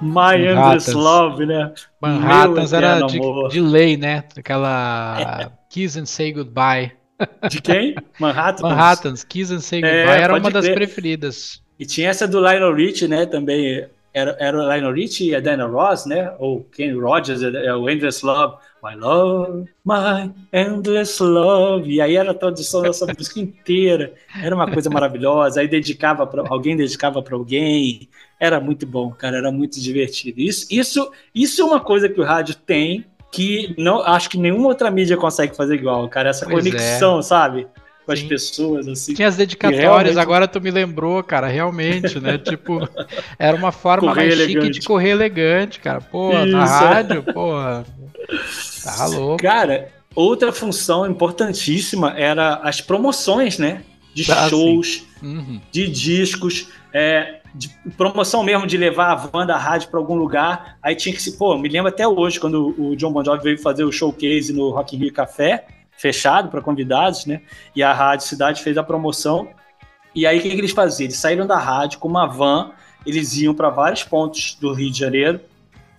My 0.00 0.36
Endless 0.36 0.92
Love, 0.92 1.46
né? 1.46 1.72
Manhattans 2.00 2.72
era 2.72 3.00
de, 3.00 3.18
de, 3.48 3.60
lei, 3.60 3.96
né? 3.96 4.22
Aquela 4.36 5.50
Kiss 5.68 5.98
and 5.98 6.06
Say 6.06 6.32
Goodbye. 6.32 6.92
De 7.50 7.60
quem? 7.60 7.94
Manhattan. 8.20 8.62
Manhattans, 8.68 9.24
Kiss 9.24 9.52
and 9.52 9.60
Say 9.60 9.80
Goodbye 9.80 10.18
é, 10.18 10.22
era 10.22 10.36
uma 10.36 10.50
das 10.50 10.68
preferidas. 10.68 11.62
E 11.78 11.84
tinha 11.86 12.08
essa 12.08 12.26
do 12.26 12.38
Lionel 12.38 12.74
Rich, 12.74 13.06
né? 13.08 13.26
Também 13.26 13.86
era, 14.12 14.34
era 14.40 14.58
o 14.58 14.62
Lionel 14.62 14.92
Rich 14.92 15.28
e 15.28 15.34
a 15.34 15.40
Diana 15.40 15.66
Ross, 15.66 16.06
né? 16.06 16.34
Ou 16.38 16.64
Kenny 16.64 16.98
Rogers, 16.98 17.42
é, 17.42 17.66
é 17.66 17.74
o 17.74 17.88
Endless 17.88 18.24
Love. 18.24 18.56
My 18.82 18.94
love, 18.94 19.68
my 19.84 20.32
endless 20.52 21.20
love. 21.20 21.90
E 21.90 22.00
aí 22.00 22.14
era 22.14 22.30
a 22.30 22.34
tradução 22.34 22.82
dessa 22.82 23.04
música 23.12 23.40
inteira. 23.40 24.14
Era 24.40 24.54
uma 24.54 24.70
coisa 24.70 24.88
maravilhosa. 24.88 25.60
Aí 25.60 25.66
dedicava 25.66 26.26
para 26.26 26.48
alguém 26.48 26.76
dedicava 26.76 27.20
para 27.20 27.34
alguém. 27.34 28.08
Era 28.38 28.60
muito 28.60 28.86
bom, 28.86 29.10
cara. 29.10 29.38
Era 29.38 29.50
muito 29.50 29.80
divertido. 29.80 30.40
Isso, 30.40 30.66
isso, 30.70 31.10
isso 31.34 31.62
é 31.62 31.64
uma 31.64 31.80
coisa 31.80 32.08
que 32.08 32.20
o 32.20 32.24
rádio 32.24 32.54
tem 32.54 33.04
que 33.30 33.74
não 33.78 34.02
acho 34.02 34.30
que 34.30 34.38
nenhuma 34.38 34.68
outra 34.68 34.90
mídia 34.90 35.16
consegue 35.16 35.56
fazer 35.56 35.74
igual, 35.74 36.08
cara. 36.08 36.30
Essa 36.30 36.46
pois 36.46 36.64
é. 36.66 36.70
conexão, 36.70 37.18
é. 37.18 37.22
sabe? 37.22 37.66
com 38.06 38.14
Sim. 38.14 38.22
as 38.22 38.28
pessoas, 38.28 38.88
assim. 38.88 39.14
Tinha 39.14 39.28
as 39.28 39.36
dedicatórias, 39.36 39.82
realmente... 39.82 40.18
agora 40.18 40.46
tu 40.46 40.60
me 40.60 40.70
lembrou, 40.70 41.22
cara, 41.24 41.48
realmente, 41.48 42.20
né? 42.20 42.38
tipo, 42.38 42.88
era 43.36 43.56
uma 43.56 43.72
forma 43.72 44.08
correr 44.08 44.28
mais 44.28 44.32
elegante. 44.32 44.66
chique 44.66 44.80
de 44.80 44.86
correr 44.86 45.10
elegante, 45.10 45.80
cara. 45.80 46.00
Pô, 46.00 46.32
na 46.44 46.64
rádio, 46.64 47.24
pô. 47.24 47.54
Tá 48.84 49.06
louco. 49.10 49.42
Cara, 49.42 49.88
outra 50.14 50.52
função 50.52 51.04
importantíssima 51.10 52.14
era 52.16 52.60
as 52.62 52.80
promoções, 52.80 53.58
né? 53.58 53.82
De 54.14 54.30
ah, 54.30 54.48
shows, 54.48 55.04
uhum. 55.22 55.60
de 55.70 55.88
discos, 55.88 56.68
é, 56.92 57.40
de 57.56 57.68
promoção 57.96 58.42
mesmo 58.42 58.66
de 58.66 58.76
levar 58.76 59.12
a 59.12 59.14
van 59.14 59.46
da 59.46 59.56
rádio 59.56 59.88
para 59.88 59.98
algum 59.98 60.14
lugar. 60.14 60.76
Aí 60.82 60.94
tinha 60.94 61.14
que 61.14 61.22
se. 61.22 61.36
Pô, 61.36 61.56
me 61.56 61.68
lembro 61.68 61.88
até 61.88 62.06
hoje, 62.06 62.38
quando 62.38 62.74
o 62.78 62.94
John 62.96 63.12
Bon 63.12 63.24
Jovi 63.24 63.42
veio 63.42 63.58
fazer 63.58 63.84
o 63.84 63.92
showcase 63.92 64.52
no 64.52 64.70
Rock 64.70 64.96
in 64.96 64.98
Rio 65.00 65.12
Café 65.12 65.66
fechado 65.96 66.50
para 66.50 66.60
convidados, 66.60 67.24
né? 67.26 67.40
E 67.74 67.82
a 67.82 67.92
Rádio 67.92 68.26
Cidade 68.26 68.62
fez 68.62 68.76
a 68.76 68.82
promoção. 68.82 69.48
E 70.14 70.26
aí 70.26 70.38
o 70.38 70.42
que, 70.42 70.50
que 70.50 70.56
eles 70.56 70.72
faziam? 70.72 71.06
Eles 71.06 71.16
saíram 71.16 71.46
da 71.46 71.58
rádio 71.58 71.98
com 71.98 72.08
uma 72.08 72.26
van, 72.26 72.72
eles 73.04 73.36
iam 73.36 73.54
para 73.54 73.68
vários 73.70 74.02
pontos 74.02 74.56
do 74.60 74.72
Rio 74.72 74.90
de 74.90 74.98
Janeiro 74.98 75.40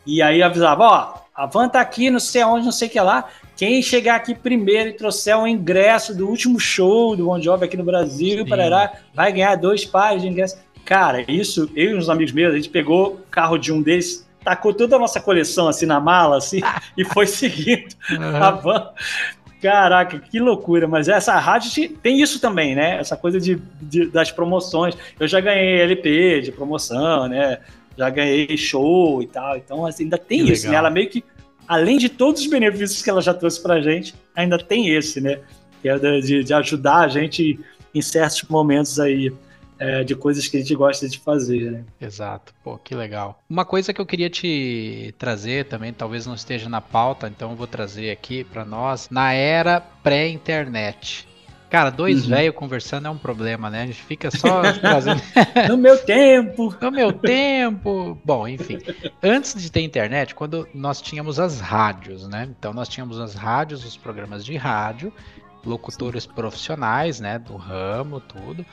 e 0.05 0.21
aí 0.21 0.41
avisava, 0.41 0.83
ó, 0.83 1.13
a 1.35 1.45
van 1.45 1.69
tá 1.69 1.81
aqui, 1.81 2.09
não 2.09 2.19
sei 2.19 2.41
aonde, 2.41 2.65
não 2.65 2.71
sei 2.71 2.87
o 2.87 2.91
que 2.91 2.99
lá. 2.99 3.27
Quem 3.55 3.81
chegar 3.81 4.15
aqui 4.15 4.33
primeiro 4.33 4.89
e 4.89 4.93
trouxer 4.93 5.37
um 5.37 5.45
ingresso 5.45 6.15
do 6.15 6.27
último 6.27 6.59
show 6.59 7.15
do 7.15 7.25
Bon 7.25 7.41
Jovi 7.41 7.65
aqui 7.65 7.75
no 7.75 7.83
Brasil, 7.83 8.45
parará, 8.47 8.93
vai 9.13 9.31
ganhar 9.31 9.55
dois 9.55 9.83
pares 9.83 10.21
de 10.21 10.27
ingressos. 10.27 10.59
Cara, 10.87 11.29
isso, 11.29 11.69
eu 11.75 11.91
e 11.91 11.95
uns 11.95 12.07
amigos 12.07 12.31
meus, 12.31 12.53
a 12.53 12.55
gente 12.55 12.69
pegou 12.69 13.15
o 13.15 13.17
carro 13.29 13.57
de 13.57 13.73
um 13.73 13.81
deles, 13.81 14.25
tacou 14.41 14.73
toda 14.73 14.95
a 14.95 14.99
nossa 14.99 15.19
coleção 15.19 15.67
assim 15.67 15.85
na 15.85 15.99
mala, 15.99 16.37
assim, 16.37 16.61
e 16.97 17.03
foi 17.03 17.27
seguindo 17.27 17.93
uhum. 18.09 18.35
a 18.37 18.51
van. 18.51 18.89
Caraca, 19.61 20.17
que 20.17 20.39
loucura, 20.39 20.87
mas 20.87 21.09
essa 21.09 21.37
rádio 21.39 21.89
tem 22.01 22.21
isso 22.21 22.39
também, 22.39 22.73
né? 22.73 22.99
Essa 22.99 23.17
coisa 23.17 23.37
de, 23.37 23.61
de, 23.81 24.05
das 24.05 24.31
promoções. 24.31 24.95
Eu 25.19 25.27
já 25.27 25.41
ganhei 25.41 25.81
LP 25.81 26.39
de 26.39 26.51
promoção, 26.53 27.27
né? 27.27 27.59
Já 27.97 28.09
ganhei 28.09 28.55
show 28.55 29.21
e 29.21 29.27
tal. 29.27 29.57
Então, 29.57 29.85
assim, 29.85 30.03
ainda 30.03 30.17
tem 30.17 30.45
que 30.45 30.53
isso, 30.53 30.69
né? 30.69 30.75
Ela 30.75 30.89
meio 30.89 31.09
que, 31.09 31.21
além 31.67 31.97
de 31.97 32.07
todos 32.07 32.43
os 32.43 32.47
benefícios 32.47 33.01
que 33.01 33.09
ela 33.09 33.21
já 33.21 33.33
trouxe 33.33 33.61
pra 33.61 33.81
gente, 33.81 34.15
ainda 34.33 34.57
tem 34.57 34.87
esse, 34.87 35.19
né? 35.19 35.39
Que 35.81 35.89
é 35.89 35.97
de, 35.97 36.45
de 36.45 36.53
ajudar 36.53 36.99
a 36.99 37.07
gente 37.09 37.59
em 37.93 38.01
certos 38.01 38.43
momentos 38.43 39.01
aí 39.01 39.33
é, 39.79 40.03
de 40.03 40.15
coisas 40.15 40.47
que 40.47 40.57
a 40.57 40.59
gente 40.59 40.75
gosta 40.75 41.07
de 41.07 41.19
fazer, 41.19 41.71
né? 41.71 41.83
Exato, 41.99 42.53
pô, 42.63 42.77
que 42.77 42.95
legal. 42.95 43.41
Uma 43.49 43.65
coisa 43.65 43.93
que 43.93 44.01
eu 44.01 44.05
queria 44.05 44.29
te 44.29 45.13
trazer 45.17 45.65
também, 45.65 45.93
talvez 45.93 46.25
não 46.25 46.35
esteja 46.35 46.69
na 46.69 46.81
pauta, 46.81 47.27
então 47.27 47.51
eu 47.51 47.55
vou 47.55 47.67
trazer 47.67 48.11
aqui 48.11 48.43
para 48.43 48.65
nós, 48.65 49.07
na 49.09 49.33
era 49.33 49.79
pré-internet. 49.79 51.27
Cara, 51.69 51.89
dois 51.89 52.23
uhum. 52.23 52.29
velhos 52.29 52.55
conversando 52.55 53.07
é 53.07 53.09
um 53.09 53.17
problema, 53.17 53.69
né? 53.69 53.83
A 53.83 53.85
gente 53.85 54.01
fica 54.01 54.31
só 54.31 54.61
trazendo. 54.79 55.21
no 55.67 55.77
meu 55.77 55.97
tempo! 55.97 56.73
no 56.81 56.91
meu 56.91 57.11
tempo! 57.11 58.17
Bom, 58.23 58.47
enfim. 58.47 58.79
Antes 59.21 59.61
de 59.61 59.69
ter 59.69 59.81
internet, 59.81 60.33
quando 60.33 60.67
nós 60.73 61.01
tínhamos 61.01 61.39
as 61.39 61.59
rádios, 61.59 62.25
né? 62.27 62.47
Então 62.57 62.73
nós 62.73 62.87
tínhamos 62.87 63.19
as 63.19 63.35
rádios, 63.35 63.83
os 63.83 63.97
programas 63.97 64.45
de 64.45 64.55
rádio, 64.55 65.11
locutores 65.65 66.23
Sim. 66.23 66.29
profissionais, 66.33 67.19
né? 67.19 67.37
Do 67.37 67.57
ramo, 67.57 68.21
tudo. 68.21 68.65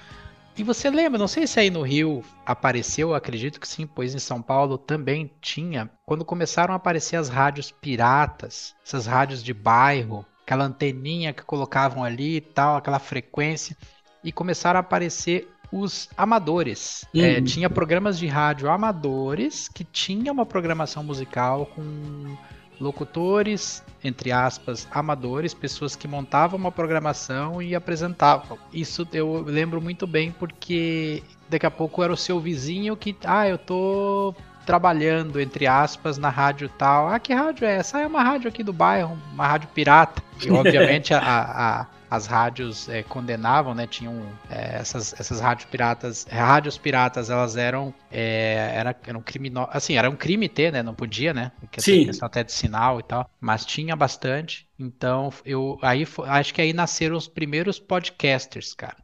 E 0.56 0.62
você 0.62 0.88
lembra, 0.88 1.18
não 1.18 1.26
sei 1.26 1.46
se 1.46 1.58
aí 1.58 1.68
no 1.68 1.82
Rio 1.82 2.22
apareceu, 2.46 3.12
acredito 3.12 3.58
que 3.58 3.66
sim, 3.66 3.86
pois 3.86 4.14
em 4.14 4.20
São 4.20 4.40
Paulo 4.40 4.78
também 4.78 5.30
tinha, 5.40 5.90
quando 6.06 6.24
começaram 6.24 6.72
a 6.72 6.76
aparecer 6.76 7.16
as 7.16 7.28
rádios 7.28 7.72
piratas, 7.72 8.74
essas 8.86 9.06
rádios 9.06 9.42
de 9.42 9.52
bairro, 9.52 10.24
aquela 10.42 10.64
anteninha 10.64 11.32
que 11.32 11.42
colocavam 11.42 12.04
ali 12.04 12.36
e 12.36 12.40
tal, 12.40 12.76
aquela 12.76 13.00
frequência, 13.00 13.76
e 14.22 14.30
começaram 14.30 14.78
a 14.78 14.80
aparecer 14.80 15.50
os 15.72 16.08
amadores. 16.16 17.04
É, 17.12 17.18
uhum. 17.18 17.24
É, 17.24 17.40
tinha 17.42 17.68
programas 17.68 18.16
de 18.16 18.28
rádio 18.28 18.70
amadores 18.70 19.66
que 19.66 19.82
tinha 19.82 20.32
uma 20.32 20.46
programação 20.46 21.02
musical 21.02 21.66
com 21.66 22.36
locutores, 22.80 23.82
entre 24.02 24.32
aspas, 24.32 24.86
amadores, 24.90 25.54
pessoas 25.54 25.94
que 25.96 26.08
montavam 26.08 26.58
uma 26.58 26.72
programação 26.72 27.62
e 27.62 27.74
apresentavam. 27.74 28.58
Isso 28.72 29.06
eu 29.12 29.42
lembro 29.42 29.80
muito 29.80 30.06
bem 30.06 30.32
porque 30.32 31.22
daqui 31.48 31.66
a 31.66 31.70
pouco 31.70 32.02
era 32.02 32.12
o 32.12 32.16
seu 32.16 32.40
vizinho 32.40 32.96
que, 32.96 33.16
ah, 33.24 33.48
eu 33.48 33.58
tô 33.58 34.34
trabalhando, 34.64 35.40
entre 35.40 35.66
aspas, 35.66 36.18
na 36.18 36.28
rádio 36.28 36.68
tal. 36.68 37.08
Ah, 37.08 37.18
que 37.18 37.32
rádio 37.32 37.66
é 37.66 37.76
essa? 37.76 37.98
Ah, 37.98 38.00
é 38.02 38.06
uma 38.06 38.22
rádio 38.22 38.48
aqui 38.48 38.62
do 38.62 38.72
bairro, 38.72 39.16
uma 39.32 39.46
rádio 39.46 39.68
pirata. 39.74 40.22
E 40.42 40.50
obviamente 40.50 41.14
a, 41.14 41.20
a, 41.20 41.86
as 42.14 42.26
rádios 42.26 42.88
é, 42.88 43.02
condenavam, 43.02 43.74
né? 43.74 43.86
Tinham 43.86 44.22
é, 44.48 44.76
essas, 44.76 45.12
essas 45.18 45.40
rádios 45.40 45.68
piratas, 45.68 46.26
rádios 46.30 46.78
piratas, 46.78 47.30
elas 47.30 47.56
eram 47.56 47.92
é, 48.10 48.72
era, 48.74 48.96
eram 49.06 49.20
crimino... 49.20 49.66
assim, 49.70 49.96
era 49.96 50.08
um 50.08 50.16
crime 50.16 50.48
ter, 50.48 50.72
né? 50.72 50.82
Não 50.82 50.94
podia, 50.94 51.34
né? 51.34 51.52
Porque 51.60 51.80
Sim. 51.80 52.06
questão 52.06 52.26
até 52.26 52.44
de 52.44 52.52
sinal 52.52 53.00
e 53.00 53.02
tal, 53.02 53.28
mas 53.40 53.64
tinha 53.64 53.96
bastante. 53.96 54.66
Então, 54.78 55.32
eu 55.44 55.78
aí 55.82 56.06
acho 56.26 56.54
que 56.54 56.60
aí 56.60 56.72
nasceram 56.72 57.16
os 57.16 57.28
primeiros 57.28 57.78
podcasters, 57.78 58.74
cara. 58.74 58.96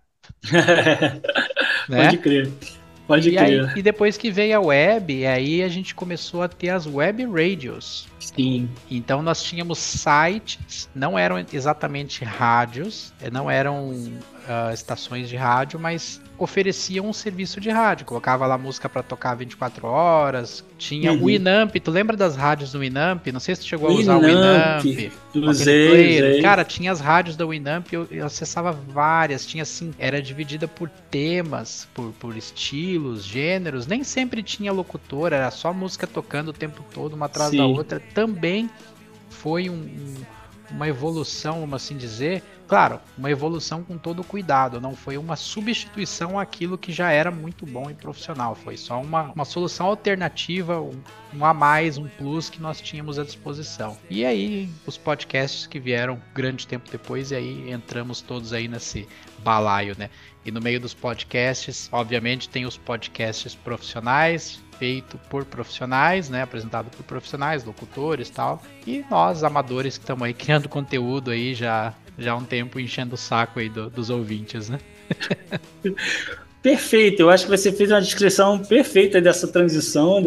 né? 1.89 2.05
Pode 2.05 2.19
crer. 2.19 2.53
Pode 3.11 3.29
e, 3.29 3.33
crer. 3.33 3.65
Aí, 3.65 3.79
e 3.79 3.83
depois 3.83 4.17
que 4.17 4.31
veio 4.31 4.57
a 4.57 4.61
web, 4.61 5.27
aí 5.27 5.65
a 5.65 5.69
gente 5.69 5.97
começou 5.97 6.43
a 6.43 6.49
ter 6.49 6.69
as 6.69 6.87
web 6.87 7.25
radios. 7.25 8.07
Sim. 8.21 8.71
Então 8.89 9.21
nós 9.21 9.43
tínhamos 9.43 9.79
sites, 9.79 10.89
não 10.95 11.19
eram 11.19 11.45
exatamente 11.53 12.25
rádios, 12.25 13.13
eh, 13.21 13.29
não 13.29 13.51
eram 13.51 13.93
uh, 14.41 14.73
estações 14.73 15.29
de 15.29 15.37
rádio, 15.37 15.79
mas 15.79 16.21
ofereciam 16.39 17.09
um 17.09 17.13
serviço 17.13 17.61
de 17.61 17.71
rádio. 17.71 18.07
Colocava 18.07 18.47
lá 18.47 18.57
música 18.57 18.89
para 18.89 19.03
tocar 19.03 19.35
24 19.35 19.87
horas. 19.87 20.65
Tinha 20.79 21.13
uhum. 21.13 21.25
o 21.25 21.31
Inamp. 21.31 21.75
Tu 21.77 21.91
lembra 21.91 22.17
das 22.17 22.37
rádios 22.37 22.73
do 22.73 22.83
Inamp? 22.83 23.27
Não 23.29 23.41
sei 23.41 23.55
se 23.55 23.61
tu 23.63 23.67
chegou 23.67 23.91
a 23.91 23.93
usar 23.93 24.17
o 24.17 24.29
Inamp. 24.29 25.13
Usei. 25.35 26.41
Cara, 26.41 26.65
tinha 26.65 26.91
as 26.91 27.01
rádios 27.01 27.37
da 27.37 27.45
Winamp, 27.47 27.93
eu, 27.93 28.07
eu 28.11 28.27
acessava 28.27 28.73
várias. 28.73 29.47
Tinha 29.47 29.63
assim, 29.63 29.93
era 29.99 30.21
dividida 30.23 30.67
por 30.67 30.89
temas, 31.11 31.87
por, 31.95 32.13
por 32.13 32.37
estilos, 32.37 33.25
gêneros. 33.25 33.87
Nem 33.87 34.03
sempre 34.03 34.43
tinha 34.43 34.73
locutor, 34.73 35.33
era 35.33 35.51
só 35.51 35.73
música 35.73 36.07
tocando 36.07 36.49
o 36.49 36.53
tempo 36.53 36.85
todo, 36.93 37.15
uma 37.15 37.27
atrás 37.27 37.51
Sim. 37.51 37.59
da 37.59 37.67
outra. 37.67 38.01
Também 38.15 38.71
foi 39.29 39.71
um, 39.71 39.75
um, 39.75 40.17
uma 40.71 40.89
evolução, 40.89 41.61
vamos 41.61 41.83
assim 41.83 41.97
dizer, 41.97 42.43
Claro, 42.71 43.01
uma 43.19 43.29
evolução 43.29 43.83
com 43.83 43.99
todo 43.99 44.23
cuidado, 44.23 44.81
não 44.81 44.95
foi 44.95 45.19
uma 45.19 45.35
substituição 45.35 46.39
àquilo 46.39 46.79
que 46.79 46.93
já 46.93 47.11
era 47.11 47.29
muito 47.29 47.67
bom 47.67 47.91
e 47.91 47.95
profissional, 47.95 48.55
foi 48.55 48.77
só 48.77 49.01
uma, 49.01 49.33
uma 49.33 49.45
solução 49.45 49.89
alternativa, 49.89 50.81
um, 50.81 51.03
um 51.35 51.45
a 51.45 51.53
mais, 51.53 51.99
um 51.99 52.07
plus 52.07 52.49
que 52.49 52.63
nós 52.63 52.81
tínhamos 52.81 53.19
à 53.19 53.25
disposição. 53.25 53.99
E 54.09 54.25
aí, 54.25 54.71
os 54.87 54.97
podcasts 54.97 55.67
que 55.67 55.81
vieram 55.81 56.23
grande 56.33 56.65
tempo 56.65 56.89
depois, 56.89 57.33
e 57.33 57.35
aí 57.35 57.73
entramos 57.73 58.21
todos 58.21 58.53
aí 58.53 58.69
nesse 58.69 59.09
balaio, 59.43 59.97
né? 59.99 60.09
E 60.45 60.51
no 60.51 60.61
meio 60.61 60.81
dos 60.81 60.95
podcasts, 60.95 61.89
obviamente, 61.93 62.49
tem 62.49 62.65
os 62.65 62.77
podcasts 62.77 63.55
profissionais, 63.55 64.61
feito 64.79 65.19
por 65.29 65.45
profissionais, 65.45 66.31
né, 66.31 66.43
apresentado 66.43 66.91
por 66.91 67.05
profissionais, 67.05 67.63
locutores, 67.65 68.31
tal, 68.31 68.63
e 68.87 69.05
nós 69.11 69.45
amadores 69.45 69.99
que 69.99 70.05
estamos 70.05 70.25
aí 70.25 70.33
criando 70.33 70.69
conteúdo 70.69 71.31
aí 71.31 71.55
já 71.55 71.95
já 72.19 72.33
há 72.33 72.37
um 72.37 72.45
tempo 72.45 72.79
enchendo 72.79 73.15
o 73.15 73.19
saco 73.19 73.61
aí 73.61 73.69
do, 73.69 73.89
dos 73.89 74.11
ouvintes, 74.11 74.69
né? 74.69 74.79
Perfeito, 76.63 77.23
eu 77.23 77.31
acho 77.31 77.47
que 77.47 77.51
você 77.51 77.73
fez 77.73 77.91
uma 77.91 78.03
descrição 78.03 78.59
perfeita 78.59 79.19
dessa 79.19 79.49
transição 79.49 80.23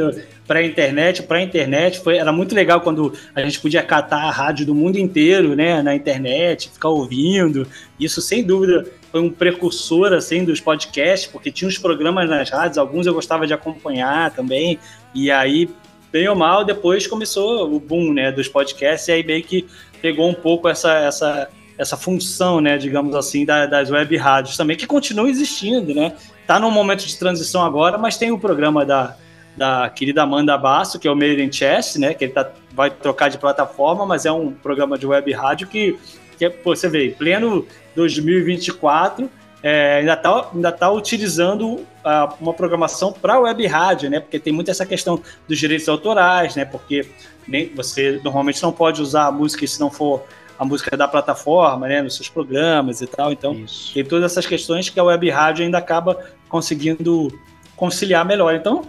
para 0.47 0.59
a 0.59 0.65
internet, 0.65 1.21
para 1.21 1.37
a 1.37 1.41
internet. 1.43 1.99
Foi, 1.99 2.17
era 2.17 2.31
muito 2.31 2.55
legal 2.55 2.81
quando 2.81 3.13
a 3.35 3.41
gente 3.43 3.59
podia 3.59 3.83
catar 3.83 4.23
a 4.23 4.31
rádio 4.31 4.65
do 4.65 4.73
mundo 4.73 4.97
inteiro, 4.97 5.55
né, 5.55 5.83
na 5.83 5.93
internet, 5.93 6.71
ficar 6.71 6.89
ouvindo. 6.89 7.67
Isso, 7.99 8.19
sem 8.19 8.43
dúvida, 8.43 8.83
foi 9.13 9.21
um 9.21 9.29
precursor 9.29 10.11
assim 10.11 10.43
dos 10.43 10.59
podcasts, 10.59 11.31
porque 11.31 11.51
tinha 11.51 11.67
os 11.67 11.77
programas 11.77 12.27
nas 12.27 12.49
rádios, 12.49 12.79
alguns 12.79 13.05
eu 13.05 13.13
gostava 13.13 13.45
de 13.45 13.53
acompanhar 13.53 14.31
também. 14.31 14.79
E 15.13 15.29
aí, 15.29 15.69
bem 16.11 16.27
ou 16.27 16.35
mal, 16.35 16.65
depois 16.65 17.05
começou 17.05 17.71
o 17.71 17.79
boom, 17.79 18.11
né, 18.11 18.31
dos 18.31 18.47
podcasts 18.47 19.07
e 19.09 19.11
aí 19.11 19.23
meio 19.23 19.43
que 19.43 19.67
pegou 20.01 20.27
um 20.27 20.33
pouco 20.33 20.67
essa 20.67 20.91
essa 20.95 21.47
essa 21.77 21.95
função, 21.95 22.59
né, 22.59 22.75
digamos 22.77 23.15
assim, 23.15 23.45
da, 23.45 23.67
das 23.67 23.91
web 23.91 24.17
rádios 24.17 24.57
também, 24.57 24.75
que 24.75 24.87
continua 24.87 25.29
existindo, 25.29 25.93
né? 25.93 26.13
Tá 26.47 26.59
num 26.59 26.71
momento 26.71 27.05
de 27.05 27.15
transição 27.15 27.63
agora, 27.63 27.99
mas 27.99 28.17
tem 28.17 28.31
o 28.31 28.39
programa 28.39 28.83
da, 28.83 29.15
da 29.55 29.89
querida 29.89 30.23
Amanda 30.23 30.57
Basso, 30.57 30.99
que 30.99 31.07
é 31.07 31.11
o 31.11 31.15
Made 31.15 31.41
in 31.41 31.51
Chess, 31.51 31.97
né, 31.97 32.15
que 32.15 32.25
ele 32.25 32.33
tá, 32.33 32.49
vai 32.71 32.89
trocar 32.89 33.29
de 33.29 33.37
plataforma, 33.37 34.05
mas 34.05 34.25
é 34.25 34.31
um 34.31 34.51
programa 34.51 34.97
de 34.97 35.05
web 35.05 35.31
rádio 35.33 35.67
que, 35.67 35.97
que 36.37 36.49
pô, 36.49 36.75
você 36.75 36.89
vê, 36.89 37.09
pleno 37.17 37.65
2024, 37.95 39.29
é, 39.61 39.99
ainda 39.99 40.13
está 40.13 40.49
ainda 40.53 40.71
tá 40.71 40.91
utilizando 40.91 41.75
uh, 41.75 42.33
uma 42.41 42.53
programação 42.53 43.13
para 43.13 43.39
web 43.39 43.65
rádio, 43.65 44.09
né? 44.09 44.19
Porque 44.19 44.37
tem 44.37 44.51
muito 44.51 44.69
essa 44.69 44.85
questão 44.85 45.21
dos 45.47 45.57
direitos 45.57 45.87
autorais, 45.87 46.55
né? 46.55 46.65
Porque 46.65 47.07
nem, 47.47 47.73
você 47.73 48.19
normalmente 48.23 48.61
não 48.61 48.73
pode 48.73 49.01
usar 49.01 49.27
a 49.27 49.31
música 49.31 49.65
se 49.65 49.79
não 49.79 49.89
for 49.89 50.23
a 50.59 50.65
música 50.65 50.95
da 50.95 51.07
plataforma, 51.07 51.87
né, 51.87 52.01
nos 52.01 52.15
seus 52.15 52.29
programas 52.29 53.01
e 53.01 53.07
tal. 53.07 53.31
Então, 53.31 53.53
Isso. 53.53 53.93
tem 53.93 54.03
todas 54.03 54.31
essas 54.31 54.45
questões 54.45 54.89
que 54.89 54.99
a 54.99 55.03
web 55.03 55.29
rádio 55.29 55.65
ainda 55.65 55.77
acaba 55.77 56.17
conseguindo 56.47 57.27
conciliar 57.75 58.23
melhor. 58.23 58.53
Então, 58.53 58.85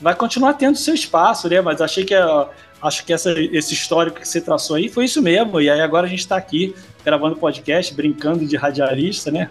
vai 0.00 0.14
continuar 0.14 0.54
tendo 0.54 0.76
seu 0.76 0.94
espaço, 0.94 1.48
né? 1.48 1.60
Mas 1.60 1.80
achei 1.80 2.04
que 2.04 2.14
a, 2.14 2.48
acho 2.82 3.04
que 3.04 3.12
essa, 3.12 3.32
esse 3.38 3.74
histórico 3.74 4.20
que 4.20 4.28
você 4.28 4.40
traçou 4.40 4.76
aí 4.76 4.88
foi 4.88 5.04
isso 5.04 5.20
mesmo. 5.20 5.60
E 5.60 5.68
aí 5.68 5.80
agora 5.80 6.06
a 6.06 6.10
gente 6.10 6.20
está 6.20 6.36
aqui 6.36 6.74
gravando 7.04 7.36
podcast, 7.36 7.94
brincando 7.94 8.46
de 8.46 8.56
radialista, 8.56 9.30
né? 9.30 9.50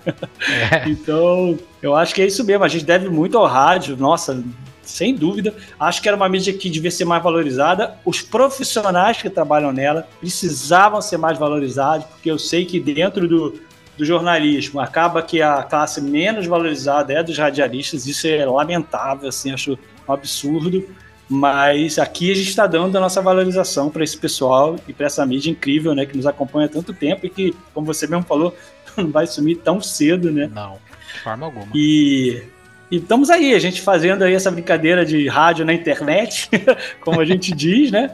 É. 0.71 0.87
então, 0.89 1.57
eu 1.81 1.95
acho 1.95 2.13
que 2.13 2.21
é 2.21 2.27
isso 2.27 2.43
mesmo. 2.43 2.63
A 2.63 2.67
gente 2.67 2.85
deve 2.85 3.09
muito 3.09 3.37
ao 3.37 3.45
rádio. 3.45 3.97
Nossa, 3.97 4.43
sem 4.83 5.13
dúvida. 5.13 5.53
Acho 5.79 6.01
que 6.01 6.07
era 6.07 6.15
uma 6.15 6.29
mídia 6.29 6.53
que 6.53 6.69
devia 6.69 6.91
ser 6.91 7.05
mais 7.05 7.21
valorizada. 7.21 7.97
Os 8.05 8.21
profissionais 8.21 9.21
que 9.21 9.29
trabalham 9.29 9.71
nela 9.71 10.07
precisavam 10.19 11.01
ser 11.01 11.17
mais 11.17 11.37
valorizados, 11.37 12.05
porque 12.07 12.31
eu 12.31 12.39
sei 12.39 12.65
que 12.65 12.79
dentro 12.79 13.27
do, 13.27 13.59
do 13.97 14.05
jornalismo 14.05 14.79
acaba 14.79 15.21
que 15.21 15.41
a 15.41 15.63
classe 15.63 16.01
menos 16.01 16.45
valorizada 16.45 17.11
é 17.11 17.21
dos 17.21 17.37
radialistas. 17.37 18.07
Isso 18.07 18.27
é 18.27 18.45
lamentável, 18.45 19.27
assim, 19.27 19.51
acho 19.51 19.77
um 20.07 20.13
absurdo. 20.13 20.87
Mas 21.29 21.99
aqui 21.99 22.31
a 22.31 22.35
gente 22.35 22.49
está 22.49 22.65
dando 22.65 22.95
a 22.97 23.01
nossa 23.01 23.21
valorização 23.21 23.89
para 23.89 24.03
esse 24.03 24.17
pessoal 24.17 24.77
e 24.87 24.93
para 24.93 25.07
essa 25.07 25.25
mídia 25.25 25.51
incrível, 25.51 25.93
né, 25.93 26.05
que 26.05 26.15
nos 26.15 26.25
acompanha 26.25 26.67
há 26.67 26.69
tanto 26.69 26.93
tempo 26.93 27.25
e 27.25 27.29
que, 27.29 27.53
como 27.73 27.85
você 27.85 28.07
mesmo 28.07 28.23
falou, 28.23 28.55
não 28.95 29.11
vai 29.11 29.27
sumir 29.27 29.57
tão 29.57 29.81
cedo, 29.81 30.31
né? 30.31 30.49
Não, 30.53 30.77
de 31.13 31.19
forma 31.19 31.45
alguma. 31.45 31.67
E 31.75 32.43
e 32.89 32.97
estamos 32.97 33.29
aí, 33.29 33.53
a 33.53 33.59
gente 33.59 33.81
fazendo 33.81 34.23
aí 34.23 34.33
essa 34.33 34.49
brincadeira 34.49 35.05
de 35.05 35.27
rádio 35.27 35.65
na 35.65 35.73
internet, 35.73 36.49
como 37.01 37.19
a 37.19 37.25
gente 37.25 37.51
diz, 37.55 37.91
né? 37.91 38.11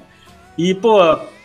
E, 0.57 0.73
pô, 0.73 0.97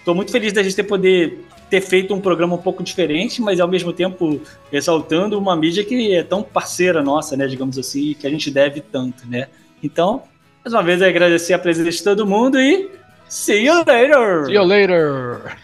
tô 0.04 0.14
muito 0.14 0.32
feliz 0.32 0.52
da 0.52 0.62
gente 0.62 0.76
ter 0.76 0.84
poder 0.84 1.44
ter 1.68 1.82
feito 1.82 2.14
um 2.14 2.20
programa 2.20 2.54
um 2.54 2.58
pouco 2.58 2.82
diferente, 2.82 3.42
mas 3.42 3.60
ao 3.60 3.68
mesmo 3.68 3.92
tempo 3.92 4.40
exaltando 4.72 5.38
uma 5.38 5.54
mídia 5.54 5.84
que 5.84 6.14
é 6.14 6.22
tão 6.22 6.42
parceira 6.42 7.02
nossa, 7.02 7.36
né, 7.36 7.46
digamos 7.46 7.78
assim, 7.78 8.14
que 8.14 8.26
a 8.26 8.30
gente 8.30 8.50
deve 8.50 8.80
tanto, 8.80 9.28
né? 9.28 9.48
Então, 9.82 10.22
mais 10.68 10.74
uma 10.74 10.82
vez 10.82 11.00
agradecer 11.00 11.54
a 11.54 11.58
presença 11.58 11.90
de 11.90 12.02
todo 12.02 12.26
mundo 12.26 12.60
e 12.60 12.90
see 13.26 13.64
you 13.64 13.84
later! 13.86 14.44
See 14.44 14.54
you 14.54 14.64
later! 14.64 15.56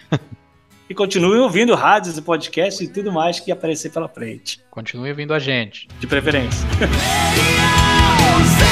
E 0.89 0.95
continue 0.95 1.39
ouvindo 1.39 1.75
rádios 1.75 2.17
e 2.17 2.23
podcasts 2.23 2.81
e 2.81 2.89
tudo 2.89 3.11
mais 3.11 3.41
que 3.41 3.51
aparecer 3.51 3.91
pela 3.91 4.09
frente. 4.09 4.61
Continue 4.71 5.11
ouvindo 5.11 5.33
a 5.33 5.39
gente. 5.39 5.89
De 5.99 6.07
preferência. 6.07 6.67